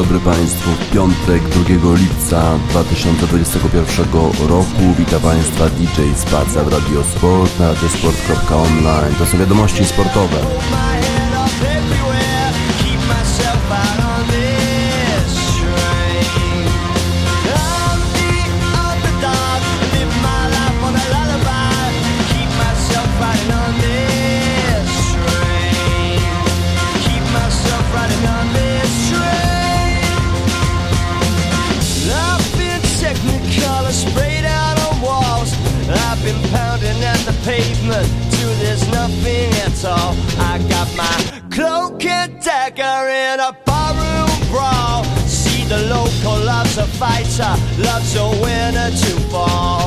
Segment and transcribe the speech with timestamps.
[0.00, 0.70] Dobry Państwu.
[0.92, 4.06] Piątek 2 lipca 2021
[4.48, 9.14] roku witam Państwa DJ Spaca w Radiosport na radiosport.online.
[9.18, 10.36] To są wiadomości sportowe.
[47.00, 49.79] Fighter, loves a winner to fall.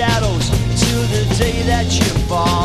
[0.00, 2.59] shadows to the day that you fall.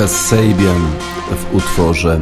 [0.00, 0.82] Kasabian
[1.30, 2.20] w utworze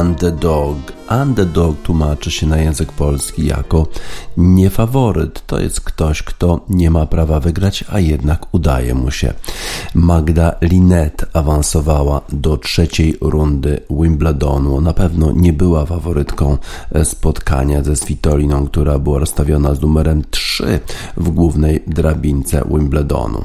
[0.00, 0.76] Underdog.
[1.22, 3.86] Underdog tłumaczy się na język polski jako
[4.36, 5.46] niefaworyt.
[5.46, 9.32] To jest ktoś, kto nie ma prawa wygrać, a jednak udaje mu się.
[9.94, 14.80] Magda Linet awansowała do trzeciej rundy Wimbledonu.
[14.80, 16.58] Na pewno nie była faworytką
[17.04, 20.80] spotkania ze Svitoliną, która była rozstawiona z numerem 3
[21.16, 23.44] w głównej drabince Wimbledonu.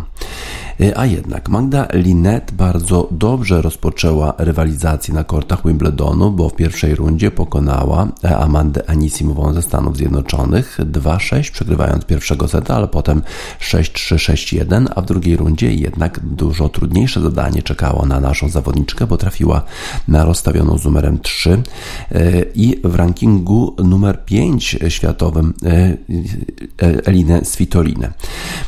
[0.80, 6.96] E, a jednak Magda Linet bardzo dobrze rozpoczęła rywalizację na kortach Wimbledonu, bo w pierwszej
[6.96, 13.22] rundzie pokonała e, Amandę Anisimową ze Stanów Zjednoczonych 2-6, przegrywając pierwszego seta, ale potem
[13.60, 19.18] 6-3, 6-1, a w drugiej rundzie jednak dużo trudniejsze zadanie czekało na naszą zawodniczkę, bo
[19.18, 19.62] trafiła
[20.08, 21.52] na rozstawioną z numerem 3
[22.12, 25.54] e, i w rankingu numer 5 światowym
[27.06, 28.14] Elinę Svitolinę.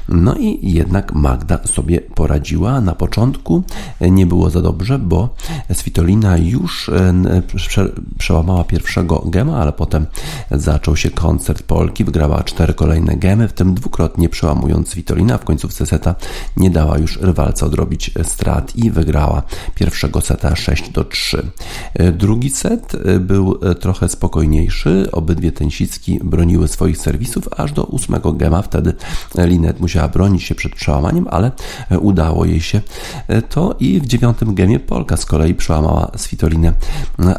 [0.10, 2.82] No i jednak Magda sobie poradziła.
[2.82, 3.64] Na początku
[4.02, 5.30] nie było za dobrze, bo
[5.74, 7.14] Svitolina już e,
[8.18, 10.06] przełamała pierwszego gema, ale potem
[10.52, 15.38] zaczął się koncert Polki, wygrała cztery kolejne gemy, w tym dwukrotnie przełamując Svitolina.
[15.38, 16.16] W końcówce seta
[16.58, 19.42] nie dała już rywalce odrobić strat i wygrała
[19.76, 21.52] pierwszego seta 6 do 3.
[21.94, 25.10] E, drugi set e, był trochę spokojniejszy.
[25.12, 28.62] Obydwie tenisistki broniły swoich serwisów aż do ósmego gema.
[28.62, 28.94] Wtedy
[29.38, 31.52] Linet musiała bronić się przed przełamaniem, ale
[32.00, 32.82] udało jej się,
[33.50, 36.74] to i w dziewiątym gemie Polka z kolei przełamała Svitolinę,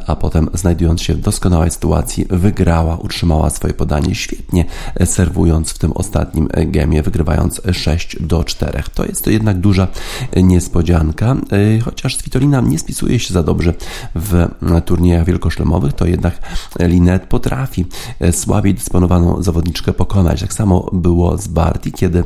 [0.06, 4.64] a potem znajdując się w doskonałej sytuacji wygrała, utrzymała swoje podanie świetnie,
[5.04, 8.82] serwując w tym ostatnim gemie, wygrywając 6 do 4.
[8.94, 9.88] To jest to jednak duża
[10.36, 11.36] niespodzianka,
[11.84, 13.74] chociaż Svitolina nie spisuje się za dobrze
[14.14, 14.48] w
[14.84, 16.38] turniejach wielkoszlemowych, to jednak
[16.80, 17.86] Linet potrafi
[18.32, 20.40] słabiej dysponowaną zawodniczkę pokonać.
[20.40, 22.24] Tak samo było z Barty, kiedy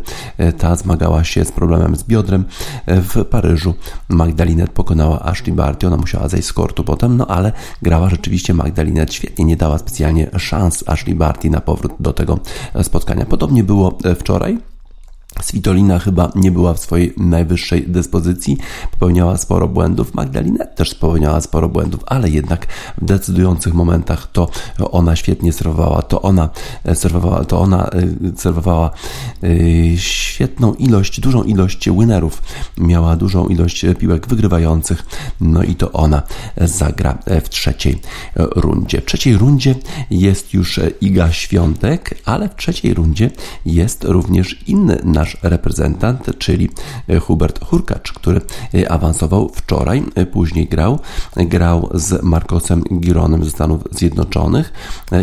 [0.58, 2.44] ta zmagała się z problemem z biodrem
[2.86, 3.74] w Paryżu.
[4.08, 9.14] Magdalinet pokonała Ashley Barty, ona musiała zejść z kortu potem, no ale grała rzeczywiście Magdalinet
[9.14, 12.38] świetnie, nie dała specjalnie szans Ashley Barty na powrót do tego
[12.82, 13.24] spotkania.
[13.24, 14.71] Podobnie było wczoraj.
[15.42, 18.58] Svitolina chyba nie była w swojej najwyższej dyspozycji,
[18.90, 20.14] popełniała sporo błędów.
[20.14, 22.66] Magdalena też popełniała sporo błędów, ale jednak
[23.00, 24.48] w decydujących momentach to
[24.90, 26.48] ona świetnie serwowała, to ona
[26.84, 28.90] e, serwowała, to ona e, serwowała
[29.42, 29.48] e,
[29.96, 32.42] świetną ilość, dużą ilość winnerów.
[32.78, 35.06] Miała dużą ilość piłek wygrywających,
[35.40, 36.22] no i to ona
[36.56, 38.00] zagra w trzeciej
[38.36, 39.00] rundzie.
[39.00, 39.74] W trzeciej rundzie
[40.10, 43.30] jest już Iga Świątek, ale w trzeciej rundzie
[43.66, 46.68] jest również inny nasz nasz reprezentant, czyli
[47.20, 48.40] Hubert Hurkacz, który
[48.88, 50.02] awansował wczoraj,
[50.32, 50.98] później grał,
[51.36, 54.72] grał z Marcosem Gironem ze Stanów Zjednoczonych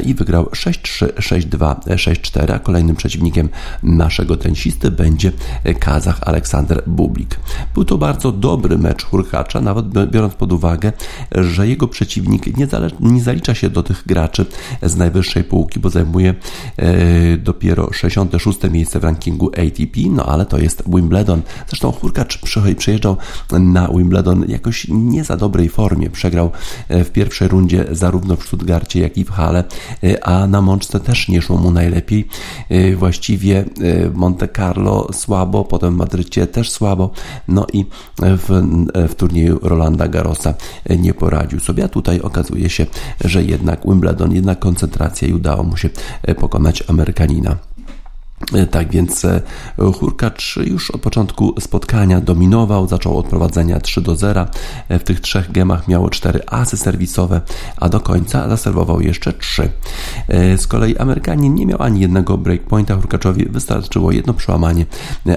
[0.05, 3.49] i wygrał 6-3, 6-2, 6-4, a kolejnym przeciwnikiem
[3.83, 5.31] naszego tenisisty będzie
[5.79, 7.39] Kazach Aleksander Bublik.
[7.73, 10.91] Był to bardzo dobry mecz Hurkacza, nawet biorąc pod uwagę,
[11.31, 12.67] że jego przeciwnik nie,
[12.99, 14.45] nie zalicza się do tych graczy
[14.83, 16.33] z najwyższej półki, bo zajmuje
[16.77, 21.41] e, dopiero 66 miejsce w rankingu ATP no ale to jest Wimbledon.
[21.67, 22.39] Zresztą Hurkacz
[22.77, 23.17] przyjeżdżał
[23.51, 26.09] na Wimbledon jakoś nie za dobrej formie.
[26.09, 26.51] Przegrał
[26.89, 29.63] e, w pierwszej rundzie zarówno w Stuttgarcie, jak i w Hale,
[30.03, 32.27] e, a na Mączce też nie szło mu najlepiej.
[32.69, 33.65] E, właściwie
[34.13, 37.11] Monte Carlo słabo, potem w Madrycie też słabo,
[37.47, 37.85] no i
[38.17, 38.61] w,
[39.09, 40.53] w turnieju Rolanda Garrosa
[40.89, 42.85] nie poradził sobie, a tutaj okazuje się,
[43.25, 45.89] że jednak Wimbledon, jednak koncentracja i udało mu się
[46.39, 47.55] pokonać Amerykanina.
[48.53, 49.41] E, tak więc e,
[49.99, 54.45] Hurkacz już od początku spotkania dominował, zaczął od prowadzenia 3 do 0.
[54.89, 57.41] E, w tych trzech gemach miało 4 asy serwisowe,
[57.77, 59.69] a do końca zaserwował jeszcze 3.
[60.57, 62.95] Z kolei Amerykanin nie miał ani jednego breakpointa.
[62.95, 64.85] Hurkaczowi wystarczyło jedno przełamanie,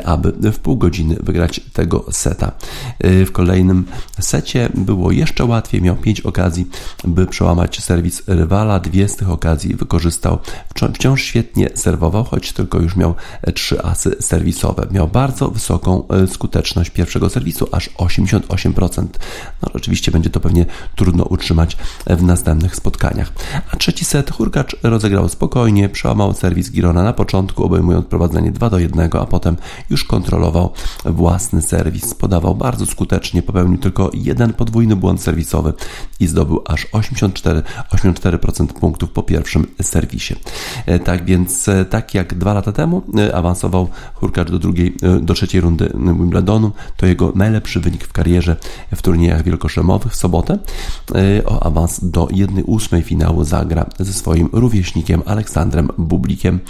[0.05, 2.53] aby w pół godziny wygrać tego seta.
[3.01, 3.85] W kolejnym
[4.21, 6.69] secie było jeszcze łatwiej, miał 5 okazji,
[7.05, 8.81] by przełamać serwis rywala.
[8.81, 10.39] Dwie z tych okazji wykorzystał.
[10.95, 13.15] Wciąż świetnie serwował, choć tylko już już miał
[13.55, 14.87] trzy asy serwisowe.
[14.91, 19.06] Miał bardzo wysoką e, skuteczność pierwszego serwisu, aż 88%.
[19.62, 20.67] No oczywiście będzie to pewnie
[20.97, 23.33] trudno utrzymać w następnych spotkaniach.
[23.73, 28.79] A trzeci set Hurkacz rozegrał spokojnie, przełamał serwis Girona na początku, obejmując prowadzenie 2 do
[28.79, 29.56] 1, a potem
[29.91, 30.73] już kontrolował
[31.05, 32.15] własny serwis.
[32.15, 35.73] Podawał bardzo skutecznie, popełnił tylko jeden podwójny błąd serwisowy
[36.21, 37.62] i zdobył aż 84%,
[37.93, 40.35] 84% punktów po pierwszym serwisie.
[40.87, 44.94] E, tak więc, e, tak jak dwa lata temu, temu y, awansował Hurkacz do drugiej,
[45.19, 46.73] y, do trzeciej rundy Wimbledonu.
[46.96, 48.56] To jego najlepszy wynik w karierze
[48.94, 50.58] w turniejach wielkoszlemowych w sobotę.
[51.17, 56.60] Y, o awans do 1-8 finału zagra ze swoim rówieśnikiem Aleksandrem Bublikiem.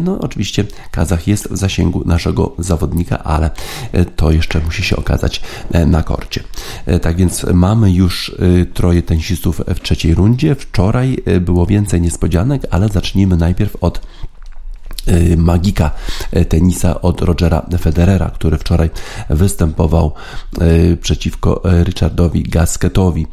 [0.00, 3.50] No oczywiście Kazach jest w zasięgu naszego zawodnika, ale
[4.16, 5.42] to jeszcze musi się okazać
[5.86, 6.40] na korcie.
[7.02, 8.36] Tak więc mamy już
[8.74, 10.54] troje tenisistów w trzeciej rundzie.
[10.54, 14.00] Wczoraj było więcej niespodzianek, ale zacznijmy najpierw od
[15.36, 15.90] magika
[16.36, 18.90] y, tenisa od Rogera Federera, który wczoraj
[19.30, 20.12] występował
[20.62, 23.26] y, przeciwko Richardowi Gasketowi.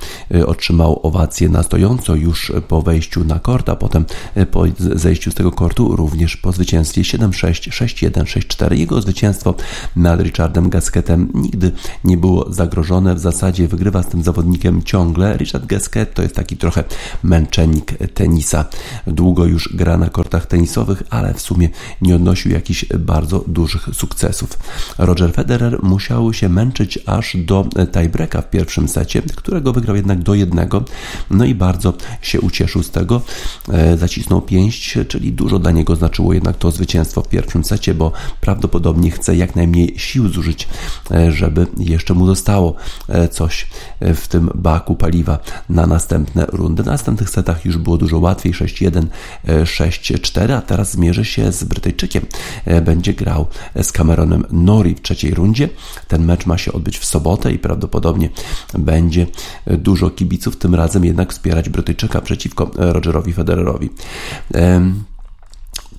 [0.48, 4.06] Otrzymał owację na stojąco już po wejściu na kort, a potem
[4.52, 8.78] po zejściu z tego kortu również po zwycięstwie 7-6, 6-1, 6-4.
[8.78, 9.56] Jego zwycięstwo
[9.96, 11.72] nad Richardem Gasketem nigdy
[12.04, 13.16] nie było zagrożone.
[13.16, 15.38] W zasadzie wygrywa z tym zawodnikiem ciągle.
[15.38, 16.84] Richard Gasket to jest taki trochę
[17.24, 18.66] męczennik tenisa.
[19.08, 21.70] Długo już gra na kortach tenisowych, ale w sumie sumie
[22.02, 24.60] nie odnosił jakichś bardzo dużych sukcesów.
[24.98, 30.34] Roger Federer musiał się męczyć aż do tiebreaka w pierwszym secie, którego wygrał jednak do
[30.34, 30.84] jednego,
[31.30, 33.22] no i bardzo się ucieszył z tego,
[33.70, 38.12] e, zacisnął pięść, czyli dużo dla niego znaczyło jednak to zwycięstwo w pierwszym secie, bo
[38.42, 40.68] prawdopodobnie chce jak najmniej sił zużyć,
[41.12, 42.76] e, żeby jeszcze mu zostało
[43.10, 43.68] e, coś
[44.00, 45.40] w tym baku paliwa
[45.70, 46.84] na następne rundy.
[46.84, 49.06] Na następnych setach już było dużo łatwiej, 6-1,
[49.48, 52.26] 6-4, a teraz zmierzy się z Brytyjczykiem.
[52.66, 53.46] E, będzie grał
[53.82, 55.70] z Cameronem Nori w trzeciej rundzie.
[56.08, 58.30] Ten mecz ma się odbyć w sobotę i prawdopodobnie
[58.74, 59.28] będzie
[59.66, 63.90] dużo kibiców tym razem jednak wspierać Brytyjczyka przeciwko Rogerowi Federerowi.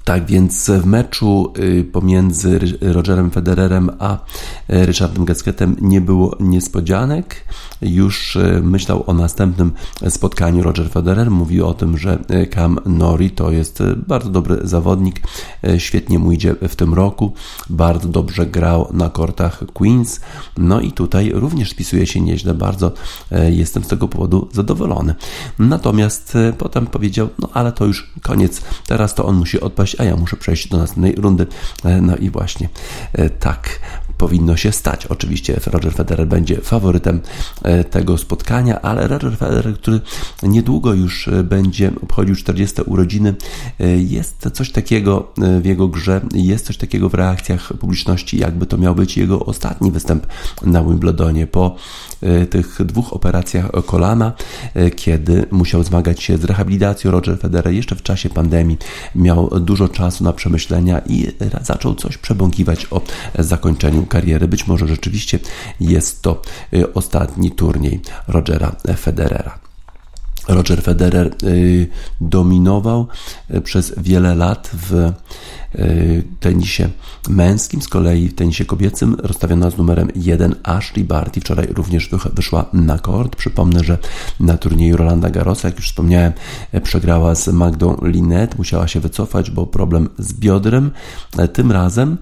[0.04, 7.44] Tak więc w meczu y, pomiędzy Rogerem Federerem a y, Richardem Gasquetem nie było niespodzianek.
[7.82, 9.72] Już y, myślał o następnym
[10.08, 11.30] spotkaniu Roger Federer.
[11.30, 12.18] Mówił o tym, że
[12.54, 15.20] Cam Nori to jest bardzo dobry zawodnik.
[15.78, 17.32] Świetnie mu idzie w tym roku.
[17.70, 20.20] Bardzo dobrze grał na kortach Queens.
[20.58, 22.54] No i tutaj również spisuje się nieźle.
[22.54, 22.92] Bardzo
[23.50, 25.14] jestem z tego powodu zadowolony.
[25.58, 28.62] Natomiast potem powiedział, no ale to już koniec.
[28.86, 31.46] Teraz to on musi odpaść a ja muszę przejść do następnej rundy.
[31.84, 32.68] E, no i właśnie
[33.12, 33.80] e, tak
[34.22, 35.06] powinno się stać.
[35.06, 37.20] Oczywiście Roger Federer będzie faworytem
[37.62, 40.00] e, tego spotkania, ale Roger Federer, który
[40.42, 43.34] niedługo już będzie obchodził 40 urodziny,
[43.98, 48.94] jest coś takiego w jego grze, jest coś takiego w reakcjach publiczności, jakby to miał
[48.94, 50.26] być jego ostatni występ
[50.62, 51.76] na Wimbledonie po
[52.50, 54.32] tych dwóch operacjach kolana,
[54.96, 57.10] kiedy musiał zmagać się z rehabilitacją.
[57.10, 58.78] Roger Federer jeszcze w czasie pandemii
[59.14, 61.26] miał dużo czasu na przemyślenia i
[61.62, 63.00] zaczął coś przebąkiwać o
[63.38, 64.48] zakończeniu kariery.
[64.48, 65.38] Być może rzeczywiście
[65.80, 66.42] jest to
[66.74, 69.58] y, ostatni turniej Rogera Federera.
[70.48, 71.88] Roger Federer y,
[72.20, 73.08] dominował
[73.50, 75.12] y, przez wiele lat w
[76.40, 76.88] tenisie
[77.28, 82.64] męskim, z kolei w tenisie kobiecym rozstawiona z numerem 1 Ashley Barty wczoraj również wyszła
[82.72, 83.36] na kort.
[83.36, 83.98] Przypomnę, że
[84.40, 86.32] na turnieju Rolanda Garrosa, jak już wspomniałem,
[86.72, 90.90] e, przegrała z Magdą Linet, musiała się wycofać, bo problem z biodrem.
[91.38, 92.18] E, tym razem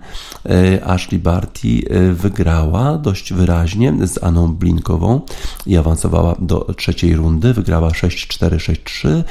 [0.47, 1.69] e, Ashley Barty
[2.12, 5.21] wygrała dość wyraźnie z Aną Blinkową
[5.66, 7.54] i awansowała do trzeciej rundy.
[7.54, 9.23] Wygrała 6-4, 6-3.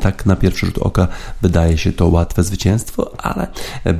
[0.00, 1.08] Tak na pierwszy rzut oka
[1.42, 3.46] wydaje się to łatwe zwycięstwo, ale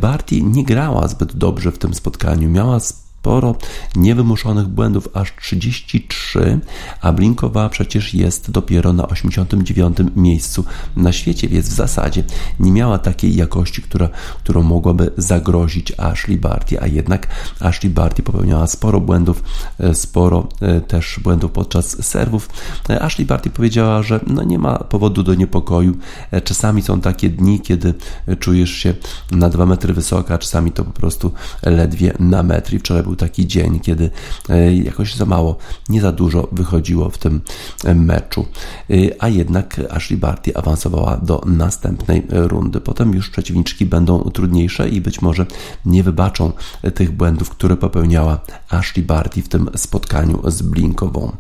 [0.01, 2.51] Barty nie grała zbyt dobrze w tym spotkaniu.
[2.51, 2.79] Miała
[3.21, 3.55] sporo
[3.97, 6.61] niewymuszonych błędów, aż 33,
[7.01, 10.65] a Blinkowa przecież jest dopiero na 89 miejscu
[10.97, 12.25] na świecie, więc w zasadzie
[12.61, 14.09] nie miała takiej jakości, która,
[14.39, 17.27] którą mogłaby zagrozić Ashley Barty, a jednak
[17.61, 19.43] Ashley Barty popełniała sporo błędów,
[19.81, 22.49] e, sporo e, też błędów podczas serwów.
[22.91, 25.97] E, Ashley Barty powiedziała, że no nie ma powodu do niepokoju.
[26.45, 27.95] Czasami są takie dni, kiedy
[28.39, 28.95] czujesz się
[29.31, 31.33] na 2 metry wysoka, czasami to po prostu
[31.63, 32.75] ledwie na metr.
[32.75, 34.11] I wczoraj był taki dzień, kiedy
[34.49, 35.57] e, jakoś za mało,
[35.89, 37.41] nie za dużo wychodziło w tym
[37.85, 38.47] e, meczu.
[38.91, 42.81] E, a jednak Ashley Barty awansowała do następnej rundy.
[42.81, 45.47] Potem już przeciwniczki będą trudniejsze i być może
[45.87, 46.53] nie wybaczą
[46.95, 51.33] tych błędów, które popełniała Ashley Barty w tym spotkaniu z Blinkową.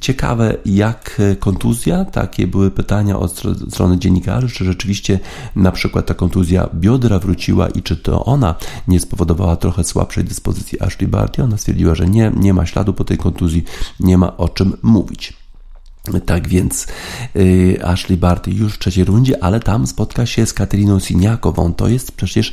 [0.00, 5.18] Ciekawe, jak kontuzja, takie były pytania od strony dziennikarzy, czy rzeczywiście
[5.56, 8.54] na przykład ta kontuzja biodra wróciła i czy to ona
[8.88, 11.42] nie spowodowała trochę słabszej dyspozycji Ashley Barty.
[11.42, 13.64] Ona stwierdziła, że nie, nie ma śladu po tej kontuzji,
[14.00, 15.37] nie ma o czym mówić.
[16.26, 16.86] Tak więc
[17.36, 21.74] y, Ashley Barty już w trzeciej rundzie, ale tam spotka się z Kateriną Siniakową.
[21.74, 22.52] To jest przecież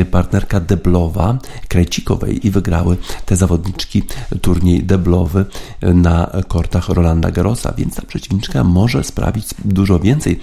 [0.00, 2.96] y, partnerka deblowa Krejcikowej i wygrały
[3.26, 4.02] te zawodniczki
[4.40, 5.44] turniej deblowy
[5.82, 10.40] na kortach Rolanda Garrosa, więc ta przeciwniczka może sprawić dużo więcej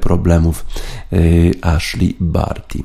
[0.00, 0.66] problemów
[1.12, 2.78] y, Ashley Barty.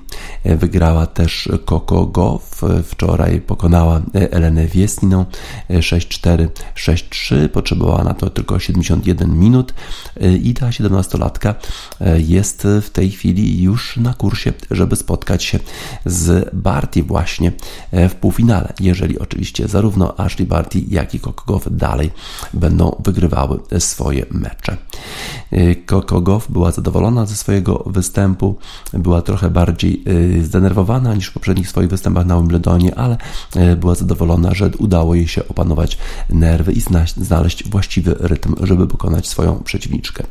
[0.46, 5.26] Wygrała też Coco Goff, wczoraj pokonała e, Elenę Wiesniną
[5.70, 9.74] 6-4, 6-3, potrzebowała na to tylko 70 51 minut
[10.22, 11.54] y, i ta 17-latka
[12.02, 15.60] y, jest w tej chwili już na kursie, żeby spotkać się
[16.06, 17.52] z Barty właśnie
[17.92, 22.12] w półfinale, jeżeli oczywiście zarówno Ashley Barty, jak i Kokogow dalej
[22.54, 24.78] będą wygrywały swoje mecze.
[25.86, 28.56] Kokogow była zadowolona ze swojego występu,
[28.94, 30.04] była trochę bardziej
[30.42, 33.18] zdenerwowana niż w poprzednich swoich występach na Wimbledonie, ale
[33.78, 35.98] była zadowolona, że udało jej się opanować
[36.30, 36.82] nerwy i
[37.18, 40.24] znaleźć właściwy rytm, żeby pokonać swoją przeciwniczkę.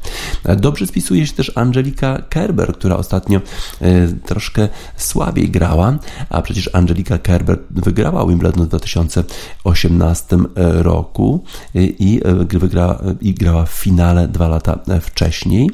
[0.56, 3.40] Dobrze spisuje się też Angelika Kerber, która ostatnio
[3.80, 5.98] e, troszkę słabiej grała,
[6.30, 11.44] a przecież Angelika Kerber wygrała Wimbledon w 2018 roku
[11.74, 15.70] i, e, i grała w finale dwa lata wcześniej.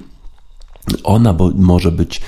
[1.04, 2.20] Ona może być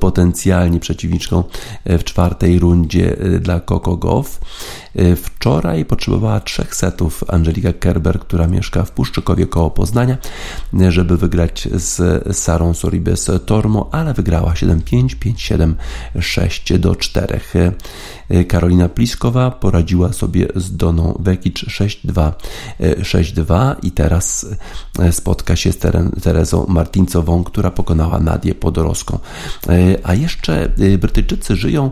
[0.00, 1.44] potencjalnie przeciwniczką
[1.84, 4.40] e, w czwartej rundzie dla Coco Goff.
[4.96, 10.18] Y, wczoraj potrzebowała trzech setów Angelika Kerber, która mieszka w Puszczykowie koło Poznania,
[10.88, 15.74] żeby wygrać z Sarą Soribes Tormo, ale wygrała 7-5, 5-7,
[16.20, 17.40] 6 do 4.
[17.54, 17.72] Y,
[18.48, 22.32] Karolina Pliskowa poradziła sobie z Doną Vekic 6-2,
[22.80, 24.46] 6-2 i teraz
[25.10, 25.78] spotka się z
[26.22, 29.18] Terezą Martincową, która pokonała Nadię Podoroską.
[30.02, 31.90] A jeszcze Brytyjczycy żyją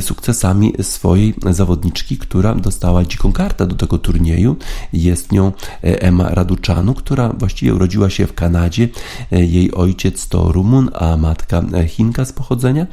[0.00, 4.56] sukcesami swojej zawodniczki, która dostała dziką kartę do tego turnieju.
[4.92, 5.52] Jest nią
[5.82, 8.88] Emma Raduczanu, która właściwie urodziła się w Kanadzie.
[9.30, 12.86] Jej ojciec to Rumun, a matka Chinka z pochodzenia,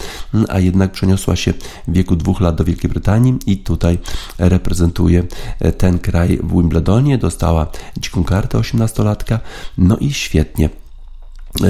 [0.50, 1.54] a jednak przeniosła się
[1.88, 3.98] w wieku dwóch lat do Wielkiej Brytanii i tutaj
[4.38, 5.24] reprezentuje
[5.78, 7.18] ten kraj w Wimbledonie.
[7.18, 9.40] Dostała dziką kartę 18-latka,
[9.78, 10.70] no i świetnie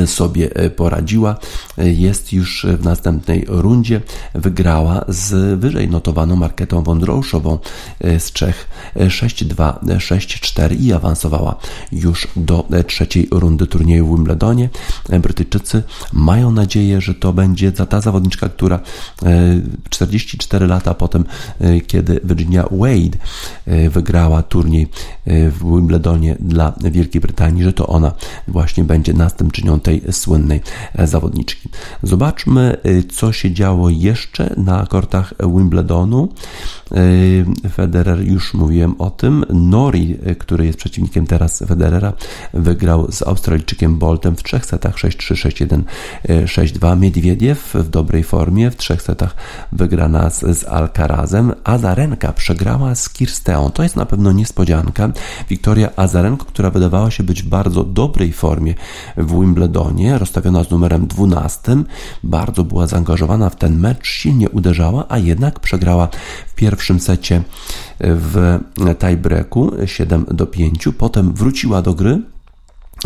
[0.05, 1.35] sobie e, poradziła.
[1.77, 4.01] E, jest już w następnej rundzie.
[4.35, 7.59] Wygrała z wyżej notowaną marketą Wondrouszową
[7.99, 11.55] e, z Czech 6-2, 6-4 i awansowała
[11.91, 14.69] już do trzeciej rundy turnieju w Wimbledonie.
[15.21, 18.79] Brytyjczycy mają nadzieję, że to będzie ta zawodniczka, która
[19.89, 21.25] 44 lata potem,
[21.87, 23.17] kiedy Virginia Wade
[23.89, 24.87] wygrała turniej
[25.25, 28.11] w Wimbledonie dla Wielkiej Brytanii, że to ona
[28.47, 30.61] właśnie będzie następczynią tej słynnej
[30.95, 31.69] e, zawodniczki.
[32.03, 36.29] Zobaczmy, e, co się działo jeszcze na kortach Wimbledonu.
[37.65, 39.45] E, Federer, już mówiłem o tym.
[39.49, 42.13] Nori, który jest przeciwnikiem teraz Federera,
[42.53, 45.81] wygrał z Australijczykiem Boltem w trzech setach 6-3, 6-1,
[46.45, 46.99] 6-2.
[46.99, 49.35] Miedwiediew w dobrej formie, w trzech setach
[49.71, 51.53] wygrana z, z Alcarazem.
[51.63, 53.71] Azarenka przegrała z Kirsteą.
[53.71, 55.09] To jest na pewno niespodzianka.
[55.49, 58.73] Wiktoria Azarenko, która wydawała się być w bardzo dobrej formie
[59.17, 61.61] w Wimbledonie, Wimbledonie, rozstawiona z numerem 12,
[62.23, 66.07] bardzo była zaangażowana w ten mecz, silnie uderzała, a jednak przegrała
[66.47, 67.43] w pierwszym secie
[67.99, 68.59] w
[68.99, 70.87] tiebreaku 7 do 5.
[70.97, 72.21] Potem wróciła do gry,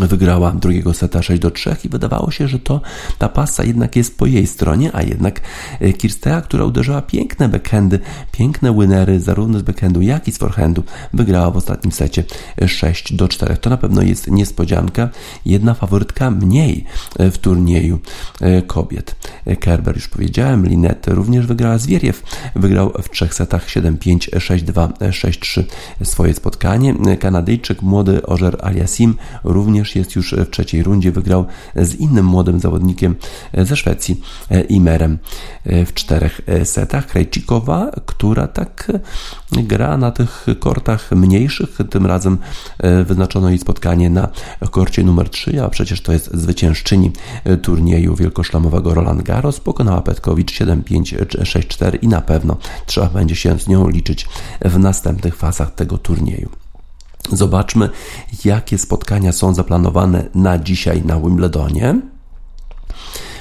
[0.06, 2.80] wygrała drugiego seta 6 do 3 i wydawało się, że to
[3.18, 5.40] ta pasa jednak jest po jej stronie, a jednak
[5.80, 8.00] e, Kirstea, która uderzyła piękne backhandy,
[8.32, 12.24] piękne winery zarówno z backhandu, jak i z forehandu, wygrała w ostatnim secie
[12.66, 13.56] 6 do 4.
[13.56, 15.08] To na pewno jest niespodzianka.
[15.44, 16.84] Jedna faworytka mniej
[17.18, 17.98] e, w turnieju
[18.40, 19.16] e, kobiet.
[19.60, 22.22] Kerber już powiedziałem, Linet również wygrała, Zwieriew
[22.56, 25.64] wygrał w trzech setach 7-5, 6-2, 6-3
[26.04, 26.94] swoje spotkanie.
[27.18, 29.14] Kanadyjczyk młody Ożer Aliasim
[29.44, 31.12] również jest już w trzeciej rundzie.
[31.12, 31.46] Wygrał
[31.76, 33.16] z innym młodym zawodnikiem
[33.58, 34.20] ze Szwecji,
[34.68, 35.18] Imerem
[35.64, 37.06] w czterech setach.
[37.06, 38.92] Krajcikowa, która tak
[39.52, 41.78] gra na tych kortach mniejszych.
[41.90, 42.38] Tym razem
[43.04, 44.28] wyznaczono jej spotkanie na
[44.70, 47.12] korcie numer 3, a przecież to jest zwyciężczyni
[47.62, 49.60] turnieju wielkoszlamowego Roland Garros.
[49.60, 54.26] Pokonała Petkowicz 7-5, 6-4 i na pewno trzeba będzie się z nią liczyć
[54.60, 56.48] w następnych fazach tego turnieju.
[57.32, 57.90] Zobaczmy,
[58.44, 62.00] jakie spotkania są zaplanowane na dzisiaj na Wimbledonie.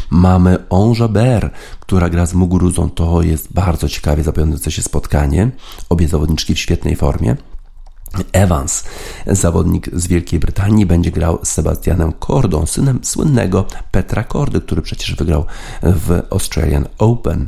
[0.09, 2.89] Mamy Onjaber, która gra z Muguruzą.
[2.89, 5.51] To jest bardzo ciekawie zapowiadające się spotkanie.
[5.89, 7.35] Obie zawodniczki w świetnej formie.
[8.31, 8.83] Evans,
[9.27, 15.15] zawodnik z Wielkiej Brytanii, będzie grał z Sebastianem Kordą, synem słynnego Petra Kordy, który przecież
[15.15, 15.45] wygrał
[15.83, 17.47] w Australian Open.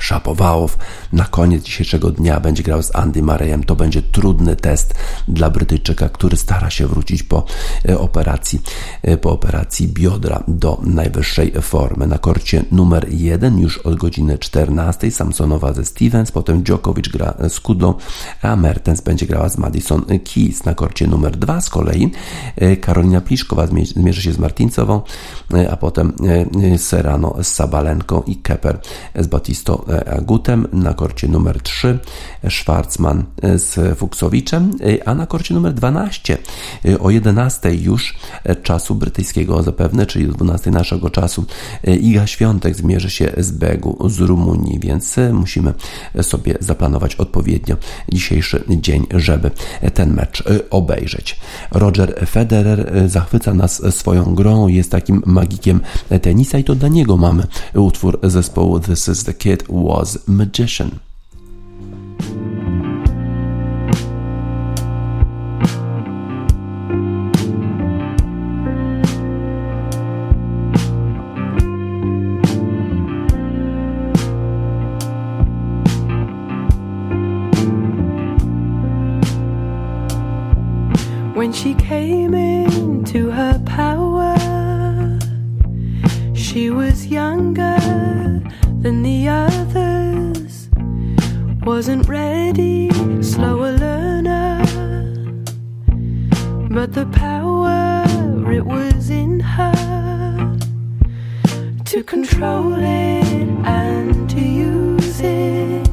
[0.00, 0.78] Szapowałow
[1.12, 3.64] na koniec dzisiejszego dnia będzie grał z Andy Murrayem.
[3.64, 4.94] To będzie trudny test
[5.28, 7.44] dla Brytyjczyka, który stara się wrócić po
[7.88, 8.62] e, operacji,
[9.02, 12.06] e, po operacji biodra do najwyższej formy.
[12.06, 17.60] Na korcie numer 1 już od godziny 14 Samsonowa ze Stevens, potem Djokovic gra z
[17.60, 17.94] Kudlą,
[18.42, 20.64] a Mertens będzie grała z Madison Keys.
[20.64, 22.12] Na korcie numer 2 z kolei
[22.56, 25.02] e, Karolina Pliszkowa zmierzy się z Martincową,
[25.70, 26.12] a potem
[26.76, 28.80] Serrano z Sabalenką i Kepper
[29.14, 29.83] z Batistą
[30.22, 31.98] Gutem, na korcie numer 3
[32.50, 33.24] Schwarzman
[33.56, 36.38] z Fuksowiczem, a na korcie numer 12
[37.00, 38.14] o 11 już
[38.62, 41.44] czasu brytyjskiego zapewne, czyli o 12 naszego czasu
[42.00, 45.74] Iga Świątek zmierzy się z Begu z Rumunii, więc musimy
[46.22, 47.76] sobie zaplanować odpowiednio
[48.12, 49.50] dzisiejszy dzień, żeby
[49.94, 51.40] ten mecz obejrzeć.
[51.70, 55.80] Roger Federer zachwyca nas swoją grą, jest takim magikiem
[56.22, 61.00] tenisa i to dla niego mamy utwór zespołu This is the Kid was magician.
[81.34, 84.36] When she came into her power,
[86.34, 88.03] she was younger
[88.84, 90.68] than the others.
[91.62, 92.90] Wasn't ready,
[93.22, 94.62] slower learner.
[96.68, 98.04] But the power,
[98.52, 100.58] it was in her
[101.86, 105.88] to control it and to use it.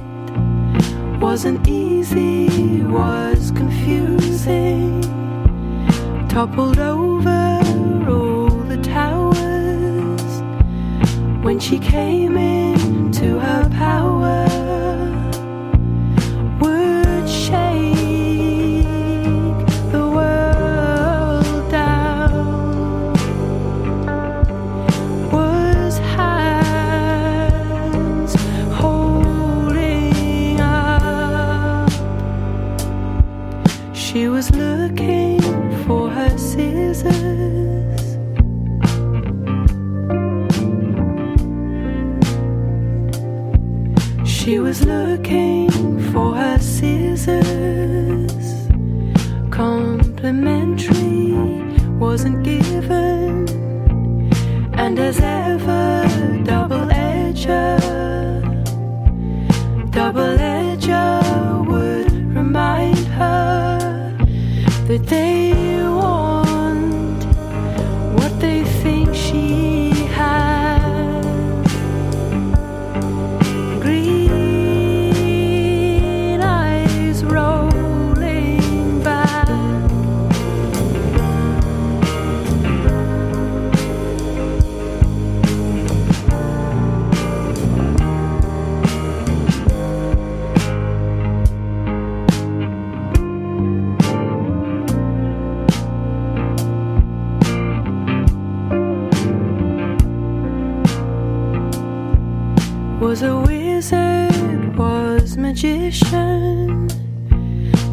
[1.21, 4.99] Wasn't easy, was confusing.
[6.27, 7.61] Toppled over
[8.09, 9.41] all the towers
[11.41, 12.21] when she came
[13.21, 14.70] into her power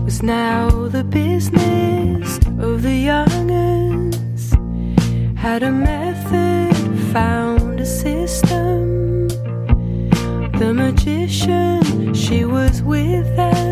[0.05, 4.53] was now the business of the young'uns.
[5.37, 6.77] Had a method,
[7.13, 9.27] found a system.
[10.61, 13.68] The magician, she was with them.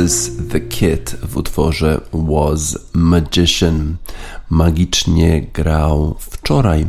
[0.00, 0.30] With them.
[0.30, 3.96] This is the Kid w utworze Was Magician.
[4.50, 6.86] Magicznie grał wczoraj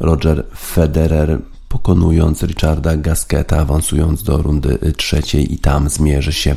[0.00, 1.38] Roger Federer
[1.68, 6.56] pokonując Richarda Gasketa, awansując do rundy trzeciej i tam zmierzy się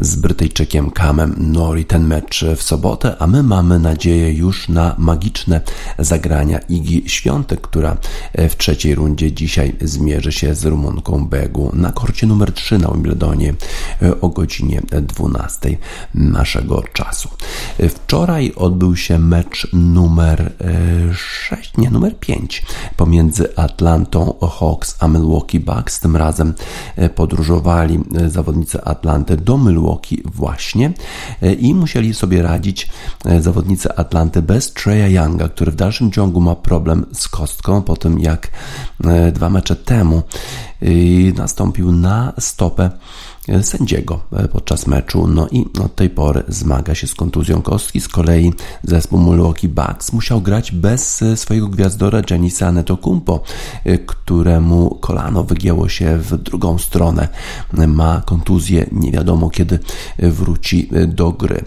[0.00, 1.84] z Brytyjczykiem Kamem Nori.
[1.84, 5.60] Ten mecz w sobotę, a my mamy nadzieję już na magiczne
[5.98, 7.96] zagrania Igi Świątek, która
[8.34, 13.54] w trzeciej rundzie dzisiaj zmierzy się z Rumunką Begu na korcie numer 3 na Wimbledonie
[14.20, 15.76] o godzinie 12
[16.14, 17.28] naszego czasu.
[17.88, 20.52] Wczoraj odbył się mecz numer
[21.48, 22.62] 6, nie, numer 5
[22.96, 26.00] pomiędzy Atlantą Hawks a Milwaukee Bucks.
[26.00, 26.54] Tym razem
[27.14, 30.92] podróżowali zawodnicy Atlanty do Milwaukee właśnie
[31.58, 32.90] i musieli sobie radzić
[33.40, 38.18] zawodnicy Atlanty bez Treya Younga, który w dalszym ciągu ma problem z kostką po tym
[38.18, 38.50] jak
[39.32, 40.22] dwa mecze temu
[41.36, 42.90] nastąpił na stopę
[43.62, 44.20] sędziego
[44.52, 45.26] podczas meczu.
[45.26, 48.00] No i od tej pory zmaga się z kontuzją kostki.
[48.00, 53.40] Z kolei zespół Milwaukee Bucks musiał grać bez swojego gwiazdora Janisa Antetokounmpo,
[54.06, 57.28] któremu kolano wygięło się w drugą stronę.
[57.72, 59.78] Ma kontuzję, nie wiadomo kiedy
[60.18, 61.64] wróci do gry.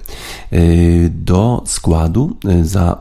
[1.10, 2.98] Do składu za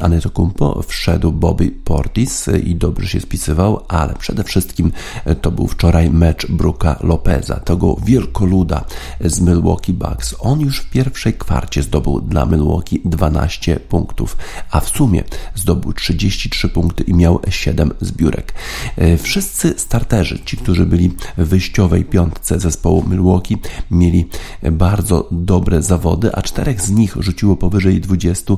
[0.00, 4.92] Antetokounmpo wszedł Bobby Portis i dobrze się spisywał, ale przede wszystkim
[5.40, 7.56] to był wczoraj mecz Bruka Lopeza.
[7.56, 8.84] Tego tego wielkoluda
[9.20, 10.34] z Milwaukee Bucks.
[10.38, 14.36] On już w pierwszej kwarcie zdobył dla Milwaukee 12 punktów,
[14.70, 18.54] a w sumie zdobył 33 punkty i miał 7 zbiórek.
[18.96, 23.56] E, wszyscy starterzy, ci, którzy byli w wyjściowej piątce zespołu Milwaukee,
[23.90, 24.28] mieli
[24.72, 28.54] bardzo dobre zawody, a czterech z nich rzuciło powyżej 20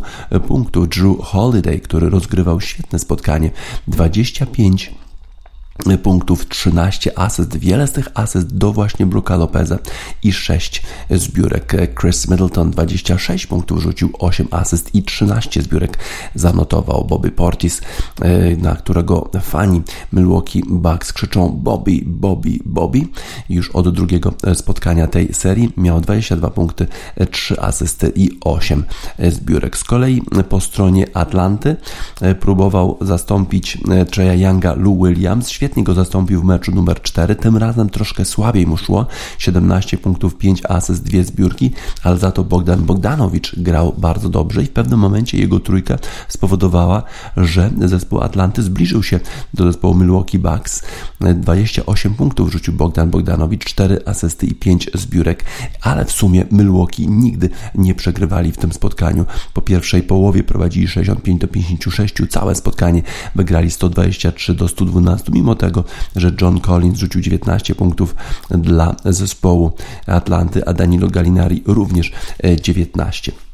[0.47, 0.89] punktów.
[0.89, 3.51] Drew Holiday, który rozgrywał świetne spotkanie,
[3.89, 4.93] 25
[6.03, 9.79] punktów, 13 asyst, wiele z tych asyst do właśnie Bruka Lopeza
[10.23, 11.77] i 6 zbiórek.
[12.01, 15.99] Chris Middleton 26 punktów rzucił, 8 asyst i 13 zbiórek
[16.35, 17.05] zanotował.
[17.05, 17.81] Bobby Portis,
[18.21, 23.07] e, na którego fani Milwaukee Bucks krzyczą Bobby, Bobby, Bobby.
[23.49, 26.87] Już od drugiego spotkania tej serii miał 22 punkty,
[27.31, 28.85] 3 asysty i 8
[29.19, 29.77] zbiórek.
[29.77, 31.77] Z kolei po stronie Atlanty
[32.21, 37.03] e, próbował zastąpić e, Treya Younga Lou Williams, świetnie Świetnie go zastąpił w meczu numer
[37.03, 39.07] 4, tym razem troszkę słabiej mu szło,
[39.39, 41.71] 17 punktów, 5 asyst, 2 zbiórki,
[42.03, 47.03] ale za to Bogdan Bogdanowicz grał bardzo dobrze i w pewnym momencie jego trójka spowodowała,
[47.37, 49.21] że zespół Atlanty zbliżył się
[49.55, 50.83] do zespołu Milwaukee Bucks.
[51.21, 55.45] 28 punktów rzucił Bogdan Bogdanowicz, 4 asysty i 5 zbiórek,
[55.81, 59.25] ale w sumie Milwaukee nigdy nie przegrywali w tym spotkaniu.
[59.55, 63.03] Po pierwszej połowie prowadzili 65 do 56, całe spotkanie
[63.35, 65.85] wygrali 123 do 112, mimo tego,
[66.17, 68.15] że John Collins rzucił 19 punktów
[68.51, 69.73] dla zespołu
[70.07, 72.13] Atlanty, a Danilo Gallinari również
[72.63, 73.48] 19.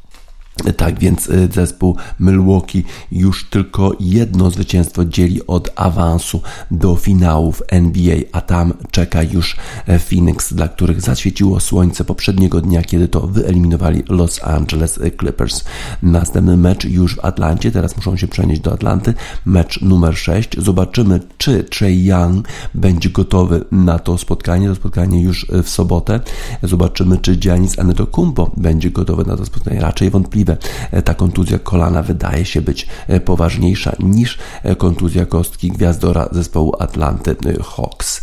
[0.77, 6.41] Tak więc y, zespół Milwaukee już tylko jedno zwycięstwo dzieli od awansu
[6.71, 12.83] do finałów NBA, a tam czeka już e, Phoenix, dla których zaświeciło słońce poprzedniego dnia,
[12.83, 15.65] kiedy to wyeliminowali Los Angeles Clippers.
[16.03, 19.15] Następny mecz już w Atlancie, teraz muszą się przenieść do Atlanty.
[19.45, 20.51] Mecz numer 6.
[20.59, 24.69] Zobaczymy, czy Trey Young będzie gotowy na to spotkanie.
[24.69, 26.21] To spotkanie już w sobotę.
[26.63, 29.81] Zobaczymy, czy Giannis Antetokounmpo będzie gotowy na to spotkanie.
[29.81, 30.57] Raczej wątpliwie możliwe.
[30.91, 36.73] E, ta kontuzja kolana wydaje się być e, poważniejsza niż e, kontuzja kostki gwiazdora zespołu
[36.79, 38.21] Atlanty Hawks.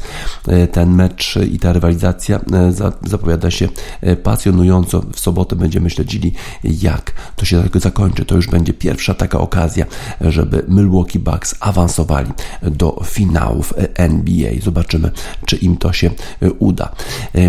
[0.72, 2.40] Ten mecz i ta rywalizacja
[3.02, 3.68] zapowiada się
[4.24, 5.02] pasjonująco.
[5.14, 8.26] W sobotę będziemy śledzili, jak to się zakończy.
[8.26, 9.86] To już będzie pierwsza taka okazja,
[10.22, 12.32] żeby Milwaukee Bucks awansowali
[12.62, 14.52] do finałów NBA.
[14.64, 15.12] Zobaczymy,
[15.46, 16.10] czy im to się
[16.60, 16.90] uda.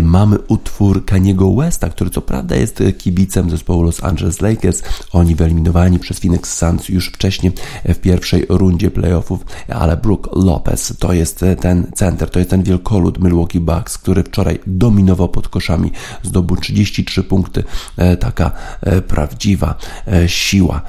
[0.01, 4.62] Mamy utwór Kaniego Westa, który co prawda jest kibicem zespołu Los Angeles Lakers,
[5.11, 7.53] Oni wyeliminowani przez Phoenix Suns już wcześniej
[7.85, 13.19] w pierwszej rundzie playoffów, ale Brook Lopez to jest ten center, to jest ten wielkolud
[13.19, 15.91] Milwaukee Bucks, który wczoraj dominował pod koszami,
[16.23, 17.63] zdobył 33 punkty,
[17.97, 19.75] e, taka e, prawdziwa
[20.07, 20.81] e, siła,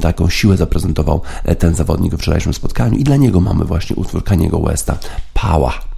[0.00, 1.22] taką siłę zaprezentował
[1.58, 2.98] ten zawodnik w wczorajszym spotkaniu.
[2.98, 4.98] I dla niego mamy właśnie utwór Kaniego Westa,
[5.34, 5.91] Power.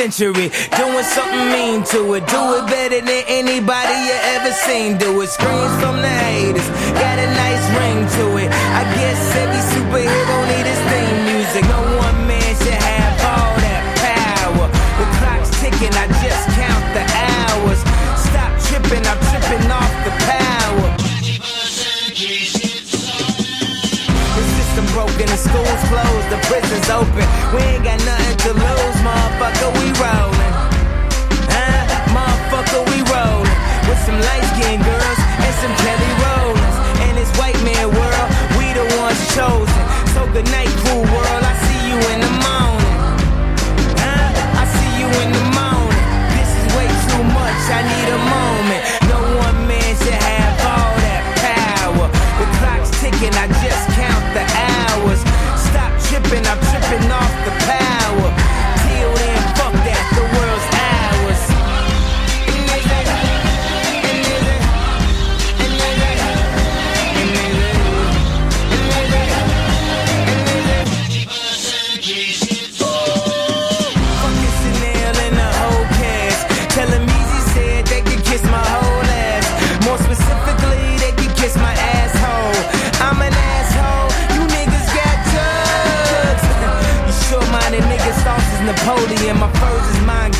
[0.00, 0.48] Century.
[0.80, 2.24] Doing something mean to it.
[2.26, 4.96] Do it better than anybody you ever seen.
[4.96, 5.28] Do it.
[5.28, 6.68] Screams from the haters.
[7.02, 8.48] Got a nice ring to it.
[8.80, 11.64] I guess every superhero need his theme music.
[11.68, 11.89] No
[26.30, 27.26] The prison's open.
[27.52, 29.70] We ain't got nothing to lose, motherfucker.
[29.82, 30.54] We rollin'.
[31.50, 31.82] Huh?
[32.14, 33.50] Motherfucker, we rollin'.
[33.90, 36.76] With some light skinned girls and some Kelly Rollins.
[37.02, 39.82] And this white man world, we the ones chosen.
[40.14, 41.42] So good night, cool world.
[41.42, 42.69] I see you in the morning.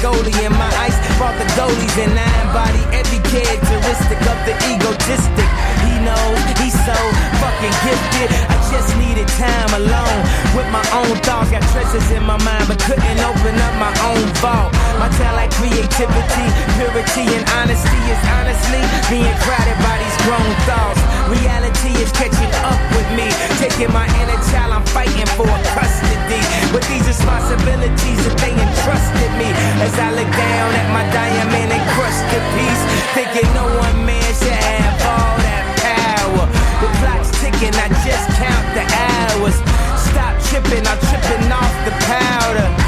[0.00, 0.52] Is Mongolian.
[0.52, 5.48] My ice brought the goalies and I embody every characteristic of the egotistic.
[5.84, 6.96] He knows he's so
[7.40, 8.28] fucking gifted.
[8.48, 10.20] I just needed time alone
[10.56, 11.50] with my own thoughts.
[11.50, 14.72] Got treasures in my mind, but couldn't open up my own vault.
[14.98, 21.00] My talent, creativity, purity, and honesty is honestly being crowded by these grown thoughts.
[21.28, 23.28] Reality is catching up with me,
[23.60, 24.72] taking my inner child.
[24.72, 25.99] I'm fighting for with these
[27.10, 29.50] responsibilities that they entrusted me.
[29.82, 32.82] As I look down at my diamond encrusted piece,
[33.18, 36.46] thinking no one man should have all that power.
[36.78, 39.58] The clock's ticking, I just count the hours.
[39.98, 42.79] Stop tripping, I'm tripping off the powder.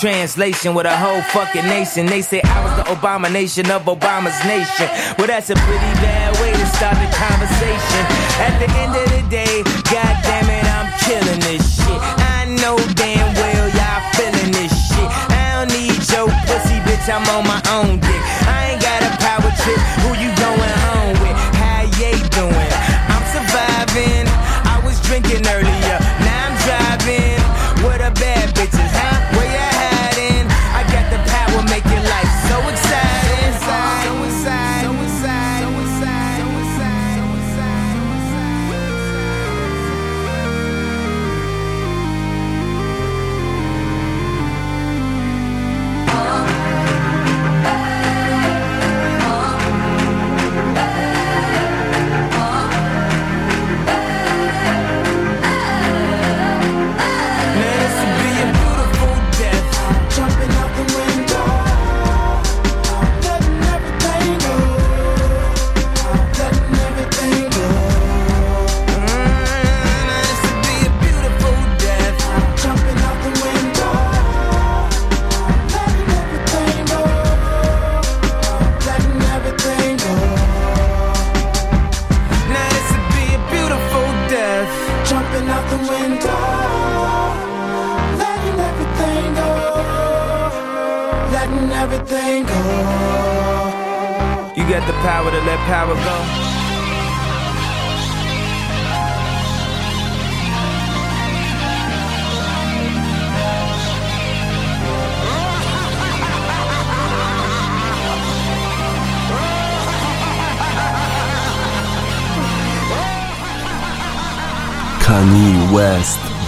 [0.00, 2.06] Translation with a whole fucking nation.
[2.06, 4.88] They say I was the abomination of Obama's nation.
[5.18, 8.02] Well, that's a pretty bad way to start the conversation.
[8.42, 12.00] At the end of the day, god damn it, I'm killing this shit.
[12.36, 15.08] I know damn well y'all feeling this shit.
[15.30, 18.00] I don't need your pussy, bitch, I'm on my own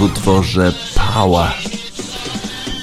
[0.07, 0.73] utworze
[1.15, 1.53] Power.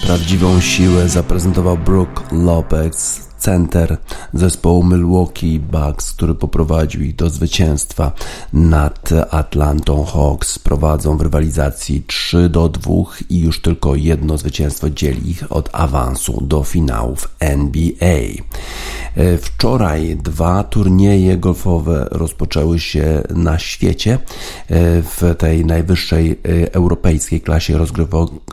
[0.05, 3.97] Prawdziwą siłę zaprezentował Brook Lopez, center
[4.33, 8.11] zespołu Milwaukee Bucks, który poprowadził ich do zwycięstwa
[8.53, 10.59] nad Atlantą Hawks.
[10.59, 12.93] Prowadzą w rywalizacji 3 do 2
[13.29, 18.23] i już tylko jedno zwycięstwo dzieli ich od awansu do finałów NBA.
[19.15, 24.19] E, Wczoraj dwa turnieje golfowe rozpoczęły się na świecie e,
[25.01, 27.77] w tej najwyższej e, europejskiej klasie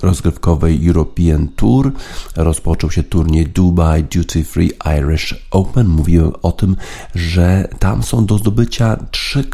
[0.03, 1.92] rozgrywkowej European Tour.
[2.37, 5.88] Rozpoczął się turniej Dubai Duty Free Irish Open.
[5.88, 6.77] Mówiłem o tym,
[7.14, 9.44] że tam są do zdobycia trzy,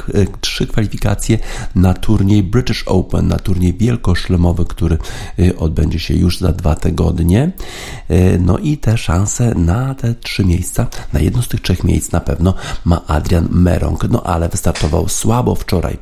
[0.41, 1.39] trzy kwalifikacje
[1.75, 4.99] na turniej British Open, na turniej wielkoszlemowy, który
[5.59, 7.53] odbędzie się już za dwa tygodnie.
[8.41, 12.21] No i te szanse na te trzy miejsca, na jedno z tych trzech miejsc na
[12.21, 12.55] pewno
[12.85, 15.99] ma Adrian Merong, no ale wystartował słabo wczoraj.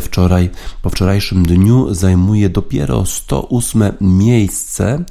[0.00, 0.50] Wczoraj,
[0.82, 5.04] po wczorajszym dniu zajmuje dopiero 108 miejsce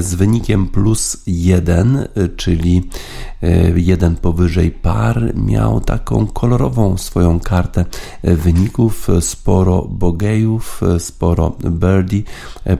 [0.00, 2.90] z wynikiem plus 1, czyli
[3.76, 5.32] jeden powyżej par.
[5.34, 7.84] Miał taką kolorową swoją kartę
[8.22, 12.22] wyników, sporo bogejów, sporo birdie,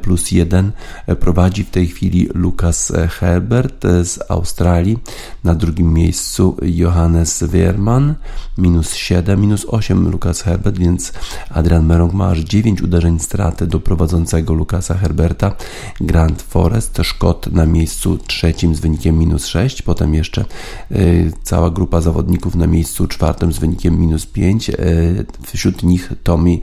[0.03, 0.73] plus jeden.
[1.21, 4.99] Prowadzi w tej chwili Lucas Herbert z Australii,
[5.45, 8.15] na drugim miejscu Johannes Wehrmann,
[8.59, 11.13] minus 7, minus 8 Lucas Herbert, więc
[11.51, 15.53] Adrian Merong ma aż 9 uderzeń straty do prowadzącego Lucasa Herberta.
[16.01, 20.45] Grand Forest, Szkot na miejscu trzecim z wynikiem minus 6, potem jeszcze
[20.91, 24.75] y, cała grupa zawodników na miejscu czwartym z wynikiem minus 5, y,
[25.47, 26.59] wśród nich Tommy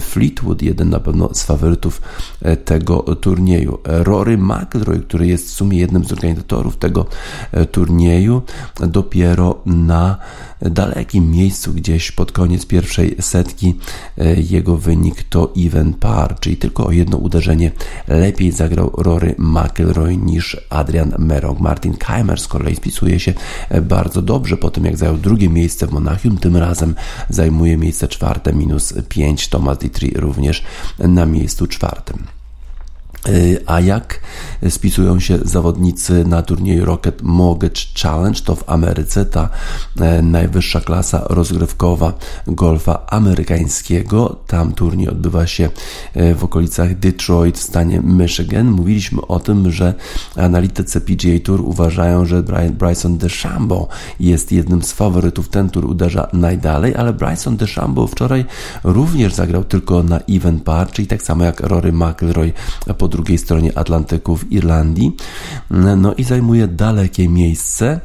[0.00, 2.02] Fleetwood, jeden na pewno z faworytów
[2.46, 3.78] y, tego turnieju.
[3.84, 7.06] Rory McIlroy, który jest w sumie jednym z organizatorów tego
[7.56, 8.42] y, turnieju,
[8.80, 10.16] dopiero na
[10.60, 13.74] dalekim miejscu, gdzieś pod koniec pierwszej setki.
[14.36, 17.70] Jego wynik to even par, czyli tylko o jedno uderzenie
[18.08, 21.60] lepiej zagrał Rory McIlroy niż Adrian Merong.
[21.60, 23.34] Martin Keimer z kolei spisuje się
[23.82, 26.38] bardzo dobrze po tym, jak zajął drugie miejsce w Monachium.
[26.38, 26.94] Tym razem
[27.28, 29.48] zajmuje miejsce czwarte minus 5.
[29.48, 30.62] Thomas Ditri również
[30.98, 32.35] na miejscu czwartym.
[33.28, 34.20] Y, a jak
[34.68, 38.40] spisują się zawodnicy na turnieju Rocket Mortgage Challenge?
[38.40, 39.48] To w Ameryce ta
[40.00, 42.12] e, najwyższa klasa rozgrywkowa
[42.46, 44.36] golfa amerykańskiego.
[44.46, 45.70] Tam turniej odbywa się
[46.14, 48.70] e, w okolicach Detroit w stanie Michigan.
[48.70, 49.94] Mówiliśmy o tym, że
[50.36, 52.42] analitycy PGA Tour uważają, że
[52.78, 53.88] Bryson DeChambeau
[54.20, 55.48] jest jednym z faworytów.
[55.48, 58.44] Ten tur uderza najdalej, ale Bryson DeChambeau wczoraj
[58.84, 62.52] również zagrał tylko na even par, czyli tak samo jak Rory McIlroy
[62.98, 65.16] po drugiej stronie Atlantyku w Irlandii.
[65.96, 68.00] No i zajmuje dalekie miejsce.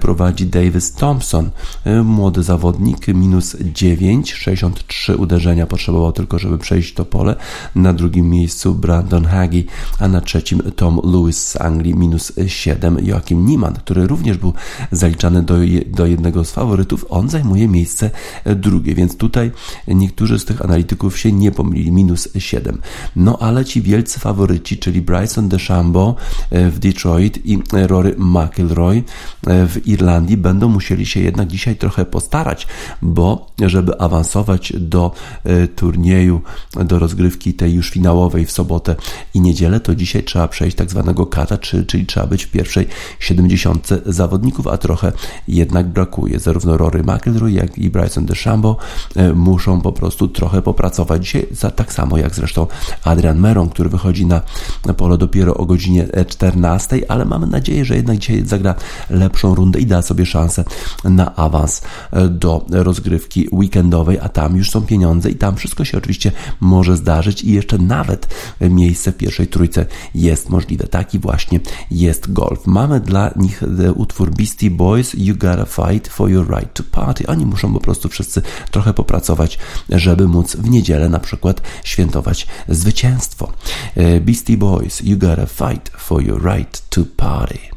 [0.00, 1.50] Prowadzi Davis Thompson,
[2.04, 7.36] młody zawodnik, minus 9, 63 uderzenia potrzebował tylko, żeby przejść to pole.
[7.74, 9.66] Na drugim miejscu Brandon Hagi,
[9.98, 12.98] a na trzecim Tom Lewis z Anglii, minus 7.
[13.02, 14.52] Joachim Niemann, który również był
[14.92, 15.54] zaliczany do,
[15.86, 18.10] do jednego z faworytów, on zajmuje miejsce
[18.56, 19.50] drugie, więc tutaj
[19.88, 22.80] niektórzy z tych analityków się nie pomylili, minus 7.
[23.16, 26.14] No ale ci wielcy faworyci czyli Bryson DeChambeau
[26.50, 28.96] e, w Detroit i Rory McIlroy
[29.46, 32.66] e, w Irlandii będą musieli się jednak dzisiaj trochę postarać,
[33.02, 35.12] bo żeby awansować do
[35.44, 36.40] e, turnieju,
[36.84, 38.96] do rozgrywki tej już finałowej w sobotę
[39.34, 42.86] i niedzielę, to dzisiaj trzeba przejść tak zwanego kata, czyli trzeba być w pierwszej
[43.18, 45.12] 70 zawodników, a trochę
[45.48, 46.40] jednak brakuje.
[46.40, 48.76] Zarówno Rory McIlroy, jak i Bryson DeChambeau
[49.34, 51.46] muszą po prostu trochę popracować dzisiaj,
[51.76, 52.66] tak samo jak zresztą
[53.04, 54.33] Adrian Meron, który wychodzi na
[54.96, 58.74] pole dopiero o godzinie 14, ale mamy nadzieję, że jednak dzisiaj zagra
[59.10, 60.64] lepszą rundę i da sobie szansę
[61.04, 61.82] na awans
[62.30, 67.42] do rozgrywki weekendowej, a tam już są pieniądze i tam wszystko się oczywiście może zdarzyć
[67.42, 68.28] i jeszcze nawet
[68.60, 70.86] miejsce w pierwszej trójce jest możliwe.
[70.86, 71.60] Taki właśnie
[71.90, 72.66] jest golf.
[72.66, 73.62] Mamy dla nich
[73.94, 77.26] utwór Beastie Boys You Gotta Fight for Your Right to Party.
[77.26, 79.58] Oni muszą po prostu wszyscy trochę popracować,
[79.88, 83.52] żeby móc w niedzielę na przykład świętować zwycięstwo.
[84.24, 87.73] Beastie Boys, you gotta fight for your right to party.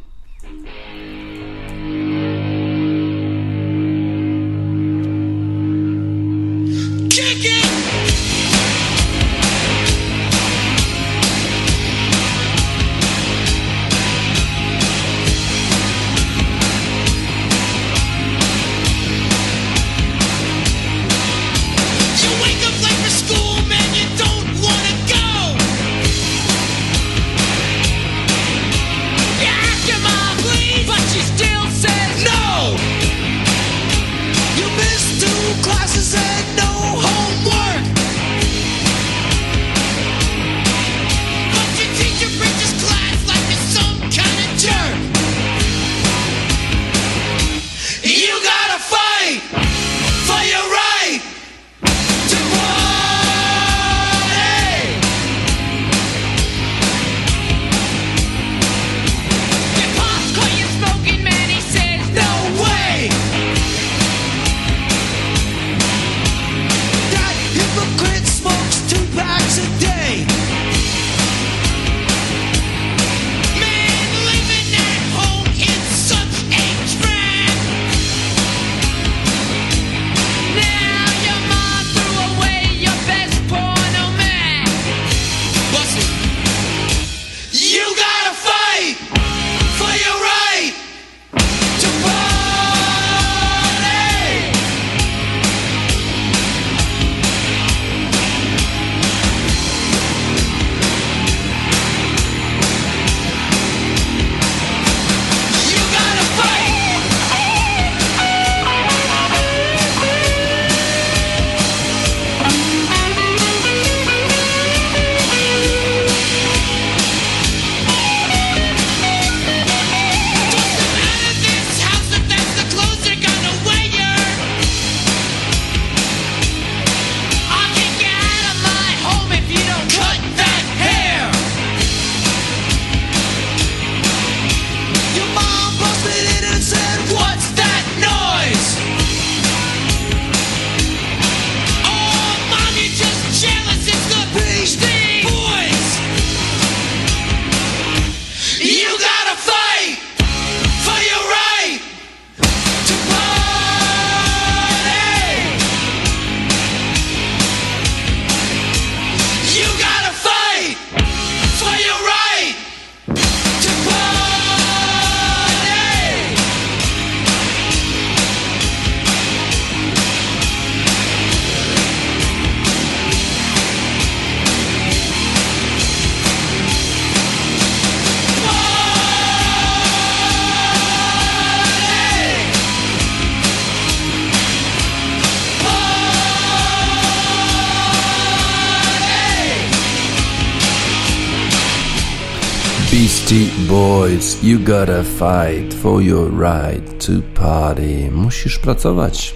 [193.78, 197.12] Boys, you gotta fight for your right to
[197.42, 198.12] party.
[198.12, 199.36] Musisz pracować